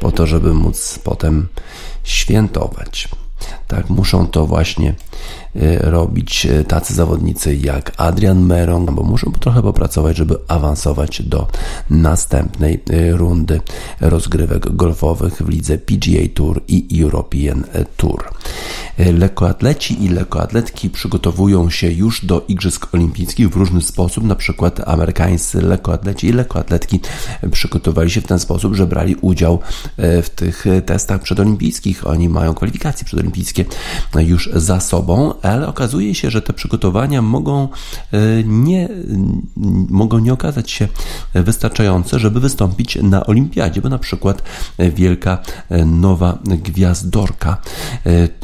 [0.00, 1.48] po to, żeby móc potem
[2.04, 3.08] świętować.
[3.68, 4.94] Tak, muszą to właśnie
[5.80, 11.48] robić y, tacy zawodnicy jak Adrian Meron, bo muszą trochę popracować, żeby awansować do
[11.90, 13.60] następnej y, rundy
[14.00, 17.64] rozgrywek golfowych w lidze PGA Tour i European
[17.96, 18.24] Tour.
[18.98, 24.24] Lekkoatleci i lekkoatletki przygotowują się już do Igrzysk Olimpijskich w różny sposób.
[24.24, 27.00] Na przykład amerykańscy lekkoatleci i lekkoatletki
[27.52, 29.58] przygotowali się w ten sposób, że brali udział
[29.98, 32.06] w tych testach przedolimpijskich.
[32.06, 33.64] Oni mają kwalifikacje przedolimpijskie
[34.14, 37.68] już za sobą, ale okazuje się, że te przygotowania mogą
[38.12, 38.88] e, nie,
[39.88, 40.88] mogą nie okazać się
[41.34, 44.42] wystarczające, żeby wystąpić na olimpiadzie, bo na przykład
[44.78, 45.38] wielka
[45.68, 47.56] e, nowa gwiazdorka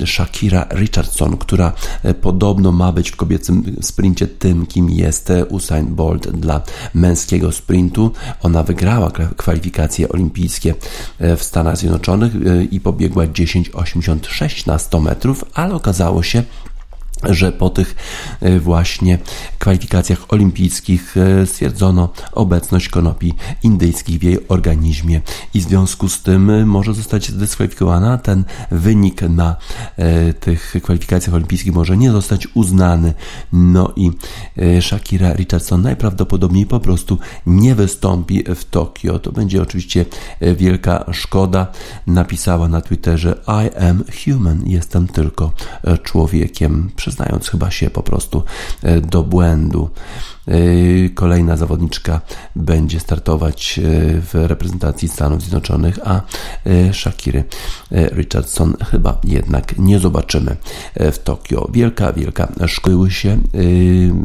[0.00, 1.72] e, Shakira Richardson, która
[2.20, 6.62] podobno ma być w kobiecym sprincie tym, kim jest Usain Bolt dla
[6.94, 8.12] męskiego sprintu.
[8.42, 10.74] Ona wygrała kwalifikacje olimpijskie
[11.20, 12.32] w Stanach Zjednoczonych
[12.70, 16.42] i pobiegła 10,86 na 100 metrów, ale okazało się,
[17.24, 17.96] że po tych
[18.40, 19.18] e, właśnie
[19.58, 25.20] kwalifikacjach olimpijskich e, stwierdzono obecność konopi indyjskich w jej organizmie
[25.54, 28.18] i w związku z tym e, może zostać zdyskwalifikowana.
[28.18, 29.56] Ten wynik na
[30.40, 33.14] tych kwalifikacjach olimpijskich może nie zostać uznany.
[33.52, 34.10] No i
[34.80, 39.18] Shakira Richardson najprawdopodobniej po prostu nie wystąpi w Tokio.
[39.18, 40.04] To będzie oczywiście
[40.40, 41.66] wielka szkoda.
[42.06, 45.52] Napisała na Twitterze I am human, jestem tylko
[46.02, 48.42] człowiekiem przyznając chyba się po prostu
[48.82, 49.90] e, do błędu.
[50.48, 50.52] E,
[51.14, 52.20] kolejna zawodniczka
[52.56, 53.82] będzie startować e,
[54.20, 56.20] w reprezentacji Stanów Zjednoczonych, a
[56.92, 57.44] Shakiry
[57.90, 60.56] Richardson chyba jednak nie zobaczymy
[60.96, 61.68] w Tokio.
[61.72, 63.38] Wielka, wielka szkoły się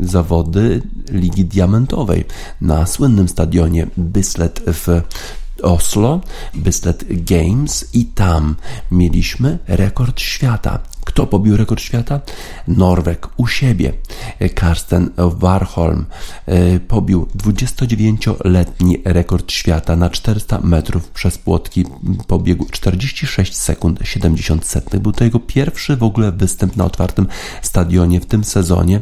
[0.01, 2.25] zawody Ligi Diamentowej
[2.61, 5.01] na słynnym stadionie Bislett w
[5.63, 6.21] Oslo,
[6.55, 8.55] Bislett Games i tam
[8.91, 10.79] mieliśmy rekord świata.
[11.11, 12.19] Kto pobił rekord świata?
[12.67, 13.93] Norweg u siebie.
[14.55, 16.05] Karsten Warholm
[16.45, 21.85] e, pobił 29-letni rekord świata na 400 metrów przez płotki.
[22.27, 25.01] Pobiegł 46 sekund 70 setnych.
[25.01, 27.27] Był to jego pierwszy w ogóle występ na otwartym
[27.61, 29.01] stadionie w tym sezonie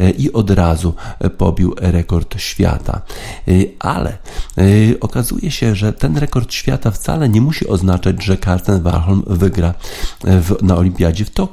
[0.00, 0.94] e, i od razu
[1.38, 3.02] pobił rekord świata.
[3.48, 4.18] E, ale
[5.00, 9.74] okazuje się, że ten rekord świata wcale nie musi oznaczać, że Karsten Warholm wygra
[10.24, 11.43] w, na olimpiadzie w Tokio,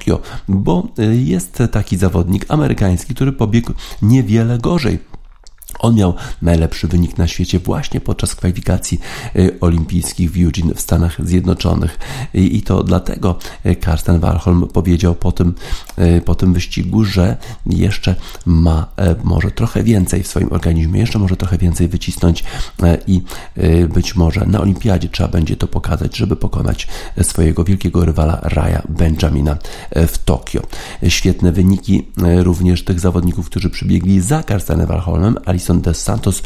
[0.47, 4.99] bo y, jest taki zawodnik amerykański, który pobiegł niewiele gorzej.
[5.79, 8.99] On miał najlepszy wynik na świecie właśnie podczas kwalifikacji
[9.35, 11.99] y, olimpijskich w Eugene w Stanach Zjednoczonych.
[12.33, 15.53] I to dlatego y, Karsten Warholm powiedział po tym,
[15.99, 18.15] y, po tym wyścigu, że jeszcze
[18.45, 18.87] ma
[19.23, 22.43] może trochę więcej w swoim organizmie, jeszcze może trochę więcej wycisnąć
[23.07, 23.21] i
[23.93, 26.87] być może na olimpiadzie trzeba będzie to pokazać, żeby pokonać
[27.21, 29.57] swojego wielkiego rywala Raya Benjamina
[29.95, 30.61] w Tokio.
[31.07, 36.41] Świetne wyniki również tych zawodników, którzy przybiegli za Karstenem Warholmem, Alison Dos Santos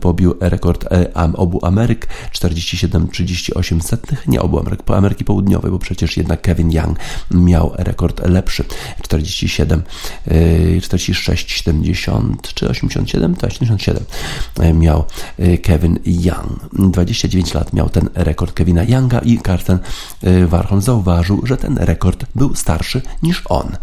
[0.00, 6.16] pobił rekord e, obu Ameryk 47-38 setnych, nie obu Ameryk, po Ameryki Południowej, bo przecież
[6.16, 6.98] jednak Kevin Young
[7.30, 8.64] miał rekord lepszy
[9.02, 9.82] 47,
[10.82, 14.04] 46, 70 czy 87, to 87
[14.60, 15.04] e, miał
[15.38, 16.68] e, Kevin Young.
[16.72, 19.78] 29 lat miał ten rekord Kevina Younga i Carsten
[20.46, 23.76] Warholm zauważył, że ten rekord był starszy niż on.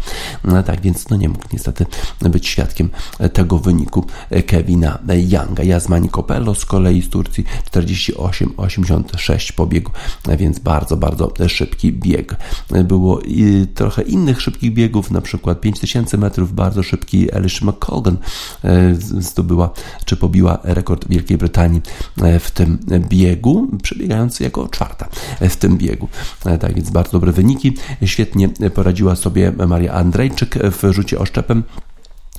[0.44, 1.86] No tak więc no nie mógł niestety
[2.20, 2.90] być świadkiem
[3.32, 4.06] tego wyniku
[4.46, 5.62] Kevin Martina Younga.
[5.62, 9.90] Jasmani Kopello z kolei z Turcji 48-86 pobiegł,
[10.38, 12.36] więc bardzo, bardzo szybki bieg.
[12.84, 13.20] Było
[13.74, 18.16] trochę innych szybkich biegów, na przykład 5000 metrów, bardzo szybki Alicia McColgan
[18.64, 19.70] e, zdobyła,
[20.04, 21.80] czy pobiła rekord Wielkiej Brytanii
[22.22, 25.08] e, w tym biegu, przebiegając jako czwarta
[25.40, 26.08] w tym biegu.
[26.46, 27.76] E, tak więc bardzo dobre wyniki.
[28.04, 31.62] Świetnie poradziła sobie Maria Andrejczyk w rzucie oszczepem.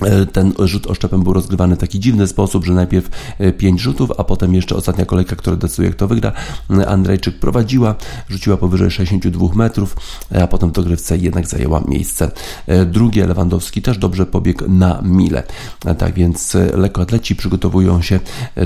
[0.00, 4.10] E, ten rzut oszczepem był rozgrywany w taki dziwny sposób, że najpierw e, pięć rzutów,
[4.18, 6.32] a potem jeszcze ostatnia kolejka, która decyduje, kto wygra.
[6.70, 7.94] E, Andrejczyk prowadziła,
[8.28, 9.96] rzuciła powyżej 62 metrów,
[10.42, 12.30] a potem w dogrywce jednak zajęła miejsce
[12.86, 13.26] drugie.
[13.26, 15.42] Lewandowski też dobrze pobiegł na mile.
[15.98, 18.20] Tak więc lekkoatleci przygotowują się,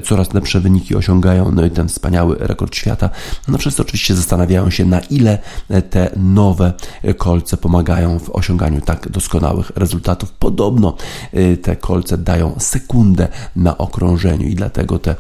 [0.05, 3.11] coraz lepsze wyniki osiągają, no i ten wspaniały rekord świata.
[3.49, 5.39] No wszyscy oczywiście zastanawiają się, na ile
[5.91, 6.73] te nowe
[7.17, 10.33] kolce pomagają w osiąganiu tak doskonałych rezultatów.
[10.33, 10.97] Podobno
[11.63, 15.15] te kolce dają sekundę na okrążeniu i dlatego te,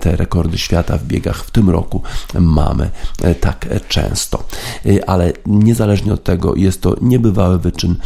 [0.00, 2.02] te rekordy świata w biegach w tym roku
[2.34, 2.90] mamy
[3.40, 4.44] tak często.
[5.06, 7.96] Ale niezależnie od tego jest to niebywały wyczyn.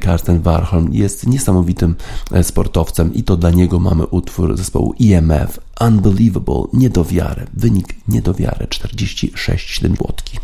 [0.00, 1.96] Karsten Warholm jest niesamowitym
[2.42, 7.46] sportowcem i to dla niego mamy utwór zespołu IMF Unbelievable, nie do wiary.
[7.54, 10.38] Wynik nie do wiary 46,7 złotki.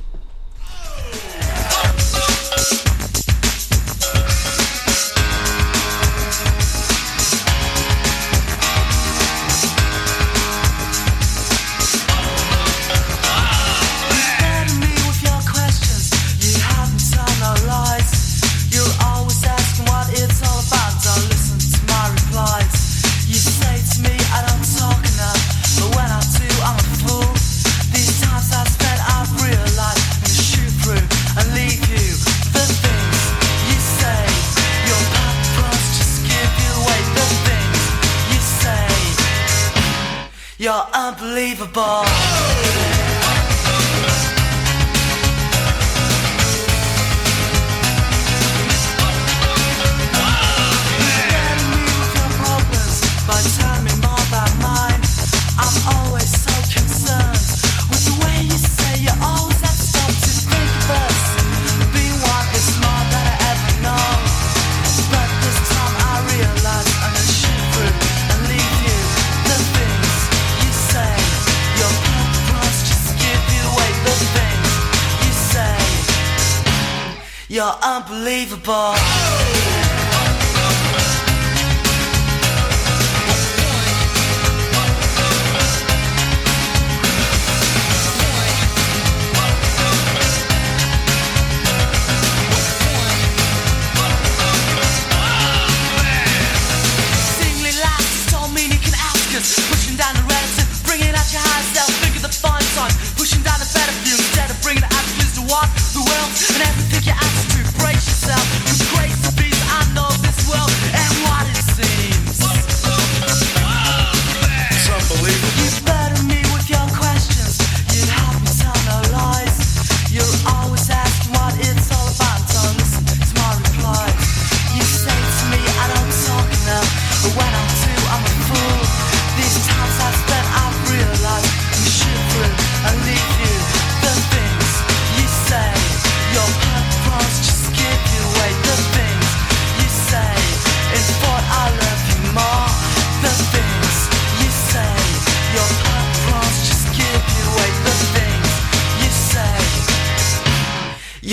[78.68, 78.97] Unbelievable.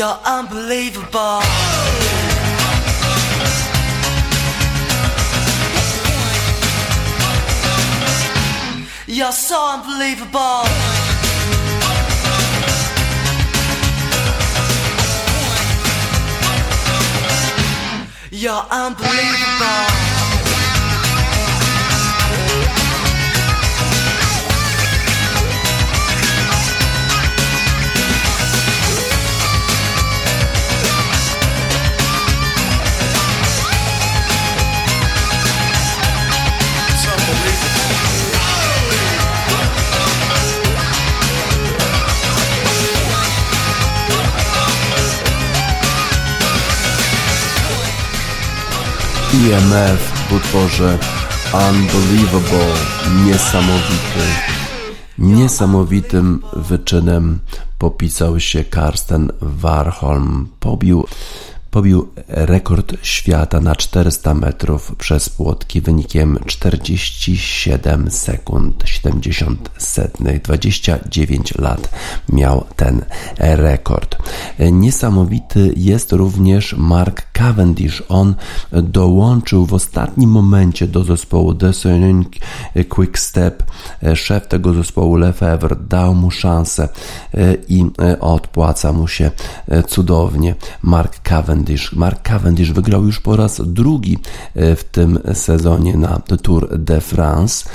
[0.05, 1.41] You're unbelievable.
[9.07, 10.65] You're so unbelievable.
[18.31, 20.14] You're unbelievable.
[49.45, 50.99] IMF w utworze
[51.53, 52.73] Unbelievable,
[53.25, 54.25] niesamowity.
[55.17, 57.39] Niesamowitym wyczynem
[57.77, 60.47] popisał się Karsten Warholm.
[60.59, 61.07] Pobił,
[61.71, 70.41] pobił rekord świata na 400 metrów przez płotki wynikiem 47 sekund 70 setnych.
[70.41, 71.89] 29 lat
[72.29, 73.05] miał ten
[73.39, 74.17] rekord.
[74.71, 78.03] Niesamowity jest również Mark Cavendish.
[78.09, 78.35] On
[78.71, 82.27] dołączył w ostatnim momencie do zespołu Designing
[82.89, 83.63] Quick Step.
[84.15, 86.89] Szef tego zespołu Lefebvre dał mu szansę
[87.69, 87.85] i
[88.19, 89.31] odpłaca mu się
[89.87, 90.55] cudownie.
[90.81, 91.93] Mark Cavendish.
[91.93, 94.17] Mark Cavendish wygrał już po raz drugi
[94.55, 97.69] w tym sezonie na Tour de France.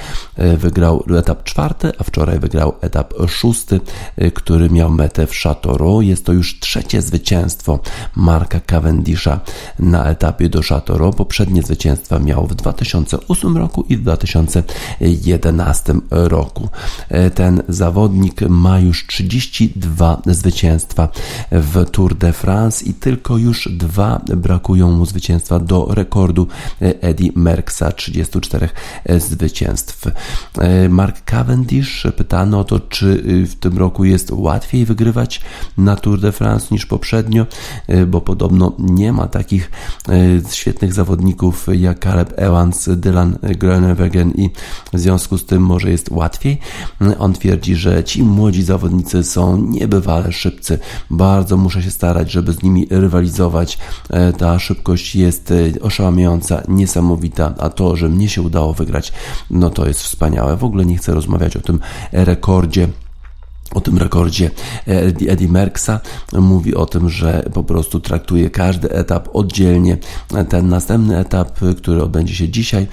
[0.59, 3.81] Wygrał etap czwarty, a wczoraj wygrał etap szósty,
[4.35, 6.01] który miał metę w Châteauroux.
[6.01, 7.79] Jest to już trzecie zwycięstwo
[8.17, 9.41] Marka Cavendisha
[9.79, 11.17] na etapie do Châteauroux.
[11.17, 16.69] Poprzednie zwycięstwa miał w 2008 roku i w 2011 roku.
[17.35, 21.09] Ten zawodnik ma już 32 zwycięstwa
[21.51, 26.47] w Tour de France i tylko już dwa brakują mu zwycięstwa do rekordu
[26.81, 28.69] Eddie Merckxa 34
[29.19, 30.07] zwycięstw.
[30.89, 35.41] Mark Cavendish pytano o to, czy w tym roku jest łatwiej wygrywać
[35.79, 37.47] na Tour de France niż poprzednio,
[38.07, 39.71] bo podobno nie ma takich
[40.51, 44.51] świetnych zawodników jak Caleb Evans, Dylan Groenewegen i
[44.93, 46.59] w związku z tym może jest łatwiej.
[47.19, 50.79] On twierdzi, że ci młodzi zawodnicy są niebywale szybcy.
[51.11, 53.79] Bardzo muszę się starać, żeby z nimi rywalizować.
[54.11, 59.13] E, ta szybkość jest e, oszałamiająca, niesamowita, a to, że mnie się udało wygrać,
[59.51, 60.57] no to jest wspaniałe.
[60.57, 61.81] W ogóle nie chcę rozmawiać o tym
[62.13, 62.89] rekordzie
[63.75, 64.51] o tym rekordzie
[65.29, 66.01] Eddie Merckxa
[66.33, 69.99] mówi o tym, że po prostu traktuje każdy etap oddzielnie.
[70.49, 72.87] Ten następny etap, który odbędzie się dzisiaj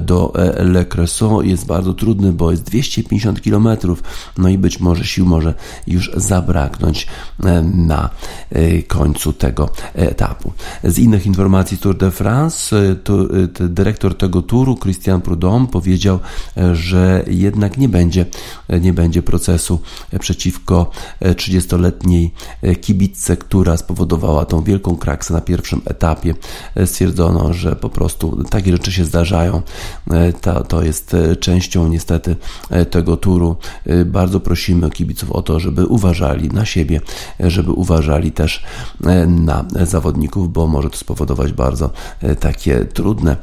[0.00, 3.68] do Le Cresson jest bardzo trudny, bo jest 250 km,
[4.38, 5.54] no i być może sił może
[5.86, 7.06] już zabraknąć
[7.74, 8.10] na
[8.88, 10.52] końcu tego etapu.
[10.84, 13.18] Z innych informacji Tour de France, to,
[13.68, 16.18] dyrektor tego turu, Christian Prudhomme, powiedział,
[16.72, 18.26] że jednak nie będzie,
[18.80, 19.78] nie będzie procesu
[20.18, 20.90] przeciwko
[21.20, 26.34] 30-letniej e, e, kibitce, która spowodowała tą wielką kraksę na pierwszym etapie.
[26.74, 29.62] E, stwierdzono, że po prostu takie rzeczy się zdarzają.
[30.40, 32.36] To, to jest częścią niestety
[32.90, 33.56] tego turu.
[34.06, 37.00] Bardzo prosimy kibiców o to, żeby uważali na siebie,
[37.40, 38.64] żeby uważali też
[39.28, 41.90] na zawodników, bo może to spowodować bardzo
[42.40, 43.36] takie trudne,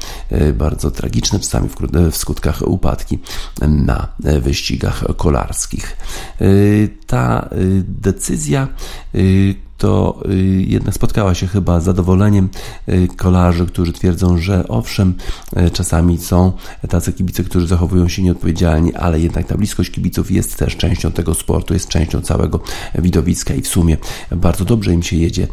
[0.53, 1.69] bardzo tragiczne czasami
[2.11, 3.19] w skutkach upadki
[3.61, 4.07] na
[4.41, 5.97] wyścigach kolarskich
[7.05, 8.69] ta y, decyzja
[9.13, 10.35] y, to y,
[10.67, 12.49] jednak spotkała się chyba z zadowoleniem
[12.89, 15.13] y, kolarzy, którzy twierdzą, że owszem,
[15.57, 16.51] y, czasami są
[16.89, 21.33] tacy kibice, którzy zachowują się nieodpowiedzialnie, ale jednak ta bliskość kibiców jest też częścią tego
[21.33, 22.59] sportu, jest częścią całego
[22.95, 23.97] widowiska i w sumie
[24.31, 25.47] bardzo dobrze im się jedzie,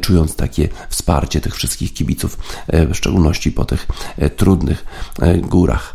[0.00, 3.86] czując takie wsparcie tych wszystkich kibiców, w szczególności po tych
[4.36, 4.84] trudnych
[5.42, 5.94] górach.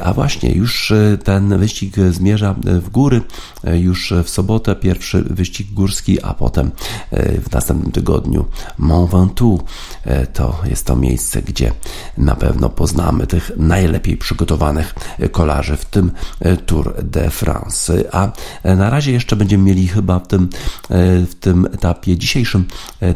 [0.00, 0.92] A właśnie, już
[1.24, 3.22] ten wyścig zmierza w góry,
[3.64, 6.70] już w sobotę pierwszy wyścig górski, a potem
[7.12, 8.44] w następnym tygodniu
[8.78, 9.64] Mont Ventoux.
[10.04, 11.72] E, to jest to miejsce, gdzie
[12.18, 14.94] na pewno poznamy tych najlepiej przygotowanych
[15.32, 18.04] kolarzy w tym e, Tour de France.
[18.12, 18.32] A
[18.64, 20.48] na razie jeszcze będziemy mieli chyba w tym,
[20.90, 22.64] e, w tym etapie dzisiejszym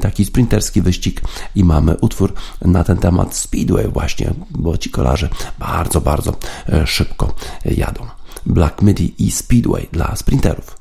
[0.00, 1.20] taki sprinterski wyścig
[1.54, 2.32] i mamy utwór
[2.62, 5.28] na ten temat Speedway właśnie, bo ci kolarze
[5.58, 6.36] bardzo, bardzo
[6.86, 7.34] szybko
[7.64, 8.06] jadą.
[8.46, 10.76] Black Midi i Speedway dla sprinterów.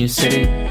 [0.00, 0.69] you city.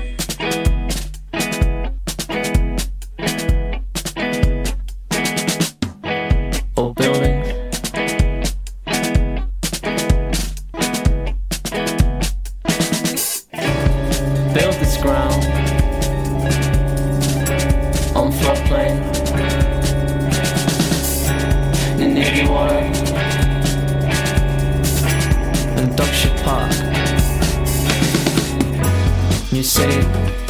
[29.52, 30.49] You say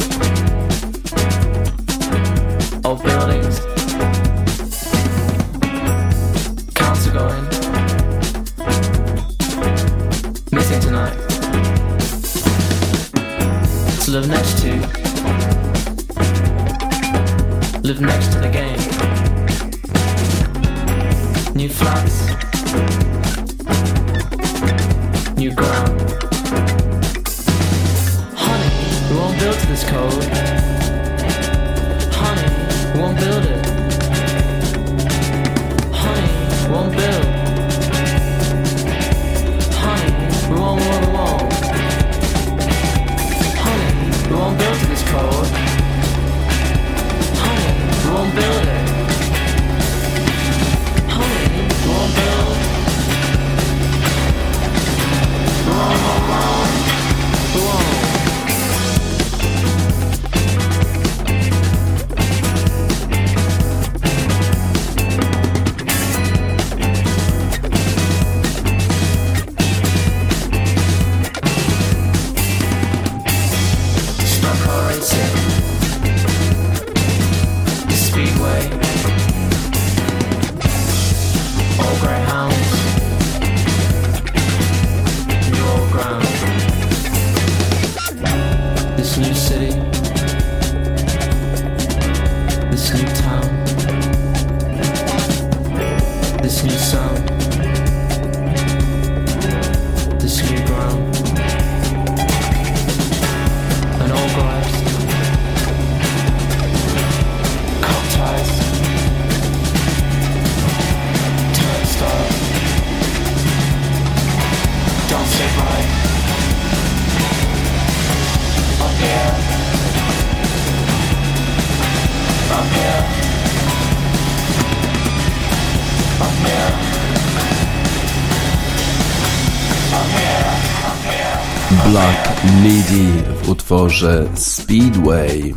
[131.90, 133.08] Black Midi
[133.42, 135.54] w utworze Speedway,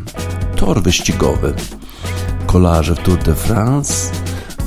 [0.56, 1.54] tor wyścigowy,
[2.46, 4.12] kolarze w Tour de France.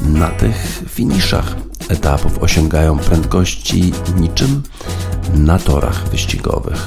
[0.03, 1.57] Na tych finiszach
[1.89, 4.63] etapów osiągają prędkości niczym
[5.35, 6.87] na torach wyścigowych.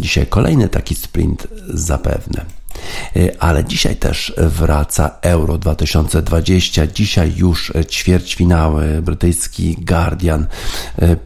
[0.00, 2.44] Dzisiaj kolejny taki sprint zapewne.
[3.38, 6.86] Ale dzisiaj też wraca Euro 2020.
[6.86, 9.02] Dzisiaj już ćwierćfinały.
[9.02, 10.46] Brytyjski Guardian
[10.98, 11.16] E,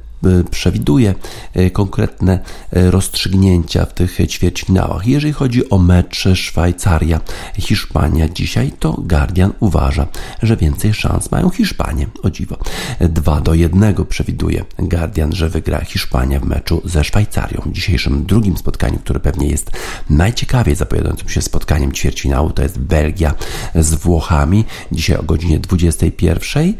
[0.51, 1.15] przewiduje
[1.55, 2.39] e, konkretne
[2.73, 5.07] e, rozstrzygnięcia w tych ćwierćfinałach.
[5.07, 10.07] Jeżeli chodzi o mecz Szwajcaria-Hiszpania dzisiaj, to Guardian uważa,
[10.43, 12.07] że więcej szans mają Hiszpanie.
[12.23, 12.57] O dziwo.
[13.01, 17.63] 2 do 1 przewiduje Guardian, że wygra Hiszpania w meczu ze Szwajcarią.
[17.67, 19.71] W dzisiejszym drugim spotkaniu, które pewnie jest
[20.11, 23.35] najciekawiej zapowiadającym się spotkaniem ćwierćfinału, to jest Belgia
[23.75, 24.65] z Włochami.
[24.93, 26.75] Dzisiaj o godzinie 21,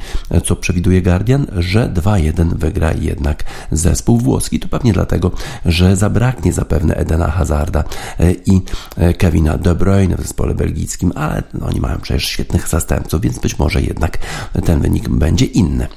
[0.45, 4.61] co przewiduje Guardian, że 2-1 wygra jednak jednak zespół włoski.
[4.61, 5.31] To pewnie dlatego,
[5.65, 7.85] że zabraknie zapewne Edena Hazarda
[8.21, 8.63] e, i
[8.97, 13.39] e, Kevina De Bruyne w zespole belgijskim, ale no, oni mają przecież świetnych zastępców, więc
[13.39, 14.19] być może jednak
[14.65, 15.89] ten wynik będzie inny.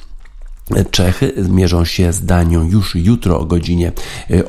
[0.92, 3.92] Czechy mierzą się z Danią już jutro o godzinie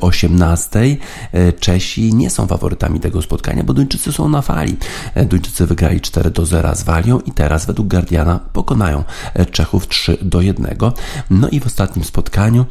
[0.00, 0.80] 18.
[0.80, 0.96] E,
[1.32, 4.76] e, Czesi nie są faworytami tego spotkania, bo Duńczycy są na fali.
[5.14, 9.04] E, Duńczycy wygrali 4 do 0 z Walią i teraz według Guardiana pokonają
[9.50, 10.76] Czechów 3 do 1.
[11.30, 12.66] No i w ostatnim spotkaniu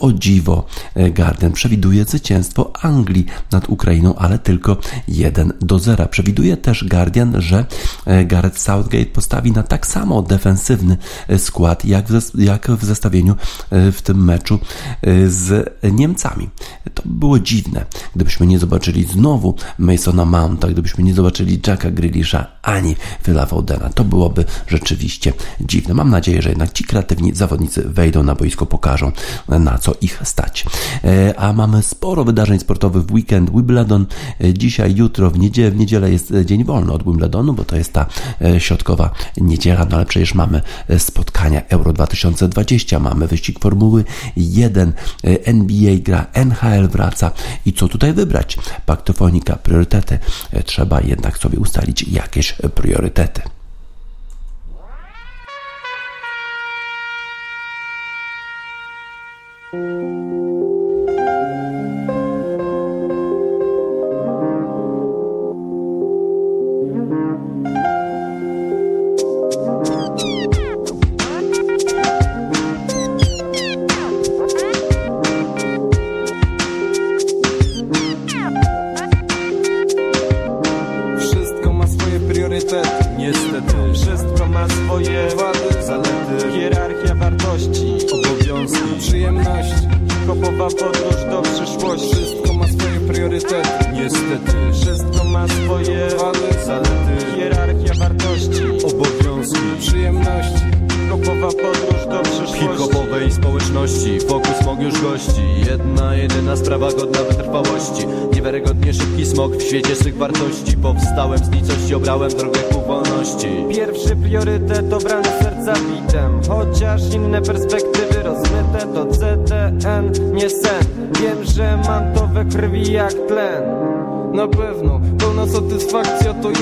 [0.00, 4.76] o dziwo Guardian przewiduje zwycięstwo Anglii nad Ukrainą, ale tylko
[5.08, 6.06] 1 do 0.
[6.06, 7.64] Przewiduje też Guardian, że
[8.24, 10.96] Gareth Southgate postawi na tak samo defensywny
[11.38, 13.34] skład jak w, jak w zestawieniu
[13.70, 14.58] e, w tym meczu
[15.02, 16.48] e, z Niemcami.
[16.94, 17.84] To było dziwne,
[18.14, 23.88] gdybyśmy nie zobaczyli znowu Masona Mounta, gdybyśmy nie zobaczyli Jacka Grealisha ani Phila Foudena.
[23.88, 25.94] To byłoby rzeczywiście dziwne.
[25.94, 29.12] Mam nadzieję, że jednak ci kreatywni zawodnicy wejdą na boisko, pokażą
[29.48, 30.64] na co ich stać.
[31.04, 33.50] E, a mamy sporo wydarzeń sportowych w weekend.
[33.50, 34.06] Wimbledon
[34.54, 38.06] dzisiaj, jutro, w niedzielę, w niedzielę jest dzień wolny od Wimbledonu, bo to jest ta
[38.58, 40.62] środkowa niedziela, no ale przecież mamy
[40.98, 44.04] spotkania Euro 2020 20, mamy wyścig Formuły
[44.36, 44.92] 1,
[45.44, 47.30] NBA gra, NHL wraca
[47.66, 48.58] i co tutaj wybrać?
[48.86, 50.18] Paktofonika, priorytety.
[50.64, 53.42] Trzeba jednak sobie ustalić jakieś priorytety.
[59.72, 60.39] obrałem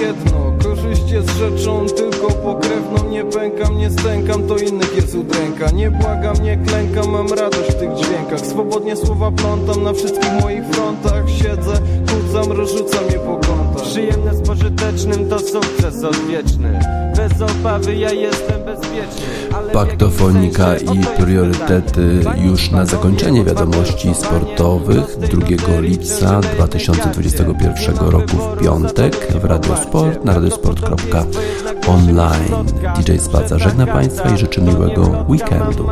[0.09, 0.53] jedno.
[0.63, 3.11] Korzyść jest rzeczą tylko pokrewną.
[3.11, 5.71] Nie pękam, nie stękam, to innych jest udręka.
[5.71, 8.41] Nie błagam, nie klękam, mam radość w tych dźwiękach.
[8.41, 11.31] Swobodnie słowa plątam na wszystkich moich frontach.
[11.31, 11.73] Siedzę,
[12.09, 13.58] kucam, rozrzucam je po kątach
[13.89, 16.81] Przyjemne z pożytecznym to sukces odwieczny
[17.17, 19.39] Bez obawy ja jestem bezpieczny
[19.73, 29.45] Paktofonika i priorytety już na zakończenie wiadomości sportowych 2 lipca 2021 roku w piątek w
[29.45, 32.67] Radiosport na radiosport.online.
[32.97, 35.87] DJ Spaca żegna Państwa i życzy miłego weekendu.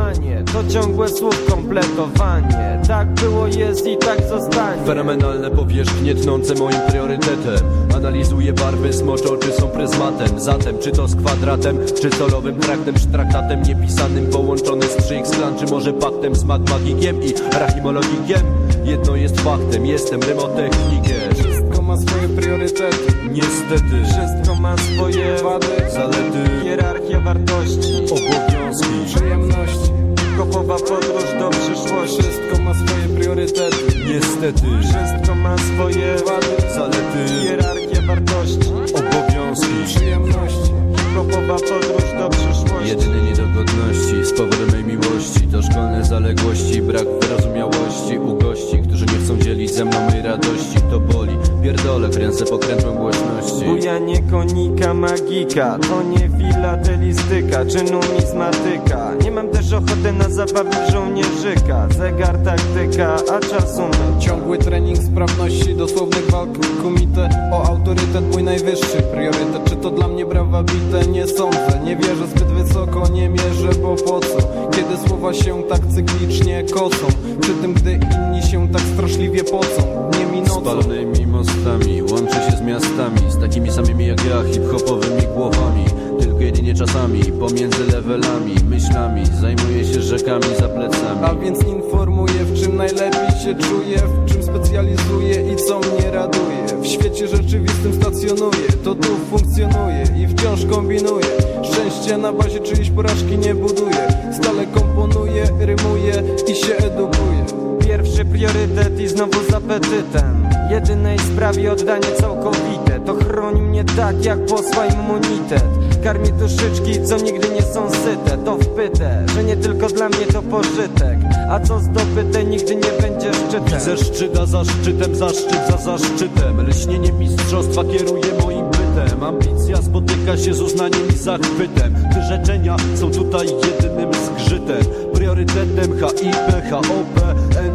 [0.53, 7.57] To ciągłe słów kompletowanie Tak było, jest i tak zostanie Fenomenalne powierzchnie tnące moim priorytetem
[7.97, 10.39] Analizuję barwy, smocze oczy są pryzmatem.
[10.39, 15.65] Zatem czy to z kwadratem, czy solowym traktem Sztraktatem niepisanym połączony z 3 szklan Czy
[15.65, 18.41] może paktem z matemagikiem i rachimologikiem
[18.83, 21.35] Jedno jest faktem, jestem rymotechnikiem.
[21.35, 23.13] Wszystko ma swoje priorytety.
[23.31, 24.03] Niestety.
[24.03, 26.63] Wszystko ma swoje wady, zalety.
[26.63, 29.91] Hierarchia wartości, obowiązki, przyjemności.
[30.37, 32.21] Kopowa podróż do przyszłości.
[32.23, 33.77] Wszystko ma swoje priorytety.
[34.07, 34.67] Niestety.
[34.81, 37.43] Wszystko ma swoje wady, zalety.
[37.43, 40.71] Hierarchia wartości, obowiązki, przyjemności.
[41.15, 42.89] Kopowa podróż do przyszłości.
[42.89, 49.19] Jedyne niedogodności z powodu mej miłości To szkolne zaległości, brak wyrozumiałości u gości, którzy nie
[49.25, 50.77] chcą dzielić ze mną mej radości.
[50.91, 53.65] To boli, pierdolę, kręcę pokrętłem głośności.
[53.65, 55.77] Bujanie konika magika.
[55.89, 61.87] To nie filatelistyka czy numizmatyka Nie mam też ochoty na zabawy żołnierzyka.
[61.97, 66.49] Zegar taktyka, a czasu my Ciągły trening sprawności, dosłownych walk
[66.81, 67.49] kumite.
[67.51, 69.69] O autorytet mój najwyższy priorytet.
[69.69, 71.07] Czy to dla mnie brawa bite?
[71.11, 71.81] Nie sądzę.
[71.83, 74.66] Nie wierzę zbyt wysoko, nie mierzę, bo po co?
[74.77, 77.07] Kiedy słowa się tak cyklicznie kocą
[77.41, 80.61] Przy tym gdy inni się tak straszliwie pocą Dniem i nocą.
[80.61, 85.85] Spalonymi mostami, łączy się z miastami Z takimi samymi jak ja, hip-hopowymi głowami.
[86.19, 91.19] Tylko jedynie czasami, pomiędzy levelami Myślami, zajmuję się rzekami za plecami.
[91.23, 96.66] A więc informuję w czym najlepiej się czuję W czym specjalizuję i co mnie raduje
[96.87, 101.25] świecie rzeczywistym stacjonuję, to tu funkcjonuje I wciąż kombinuję.
[101.63, 104.07] Szczęście na bazie czyjejś porażki nie buduję
[104.41, 107.45] Stale komponuję, rymuję i się edukuję.
[107.79, 110.49] Pierwszy priorytet i znowu z apetytem.
[110.69, 112.99] Jedynej sprawie oddanie całkowite.
[113.05, 115.63] To chroni mnie tak jak posła immunitet
[116.03, 118.37] Karmi duszyczki, co nigdy nie są syte.
[118.45, 123.33] To wpyte, że nie tylko dla mnie to pożytek A co zdobyte nigdy nie będzie
[123.33, 123.65] szczytem.
[123.65, 126.67] Widzę szczyta za szczytem, zaszczyt za zaszczytem.
[126.67, 129.23] Lśnienie mistrzostwa kieruje moim bytem.
[129.23, 131.95] Ambicja spotyka się z uznaniem i zachwytem.
[132.15, 134.83] Wyrzeczenia są tutaj jedynym zgrzytem.
[135.13, 136.85] Priorytetem HIP, HOP,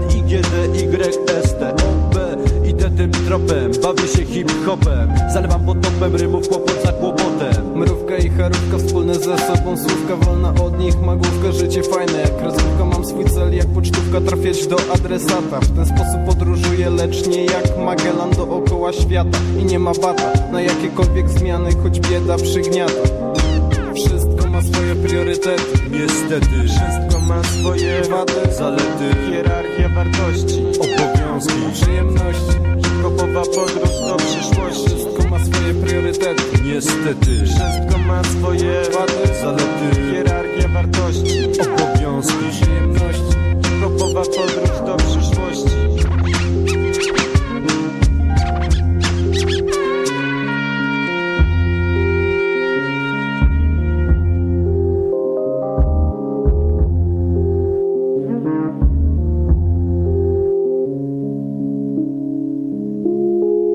[0.09, 2.23] NIGD, YST, OP
[2.67, 5.13] Idę tym tropem, bawię się hip-hopem.
[5.33, 6.93] Zalewam potopem rymów kłopot za
[7.75, 12.21] Mrówka i charówka wspólne ze sobą Słówka wolna od nich, magówka, życie fajne.
[12.21, 15.61] Jak kreskówka mam swój cel, jak pocztówka Trafiać do adresata.
[15.61, 19.39] W ten sposób podróżuję, lecz nie jak Magellan dookoła świata.
[19.61, 23.33] I nie ma bata na jakiekolwiek zmiany Choć bieda przygniata.
[23.95, 25.79] Wszystko ma swoje priorytety.
[25.91, 30.63] Niestety, Wszystko ma swoje Wady, zalety, hierarchia wartości.
[30.81, 31.55] Obowiązki.
[31.73, 32.57] Przyjemności.
[32.83, 35.02] Hip-hopowa podróż do przyszłości
[35.63, 37.45] swoje priorytety Niestety.
[37.45, 40.13] Wszystko ma swoje wady, zalety.
[40.13, 43.37] Hierarchia wartości, obowiązki, przyjemności.
[43.81, 45.92] Grupowa podróż do przyszłości.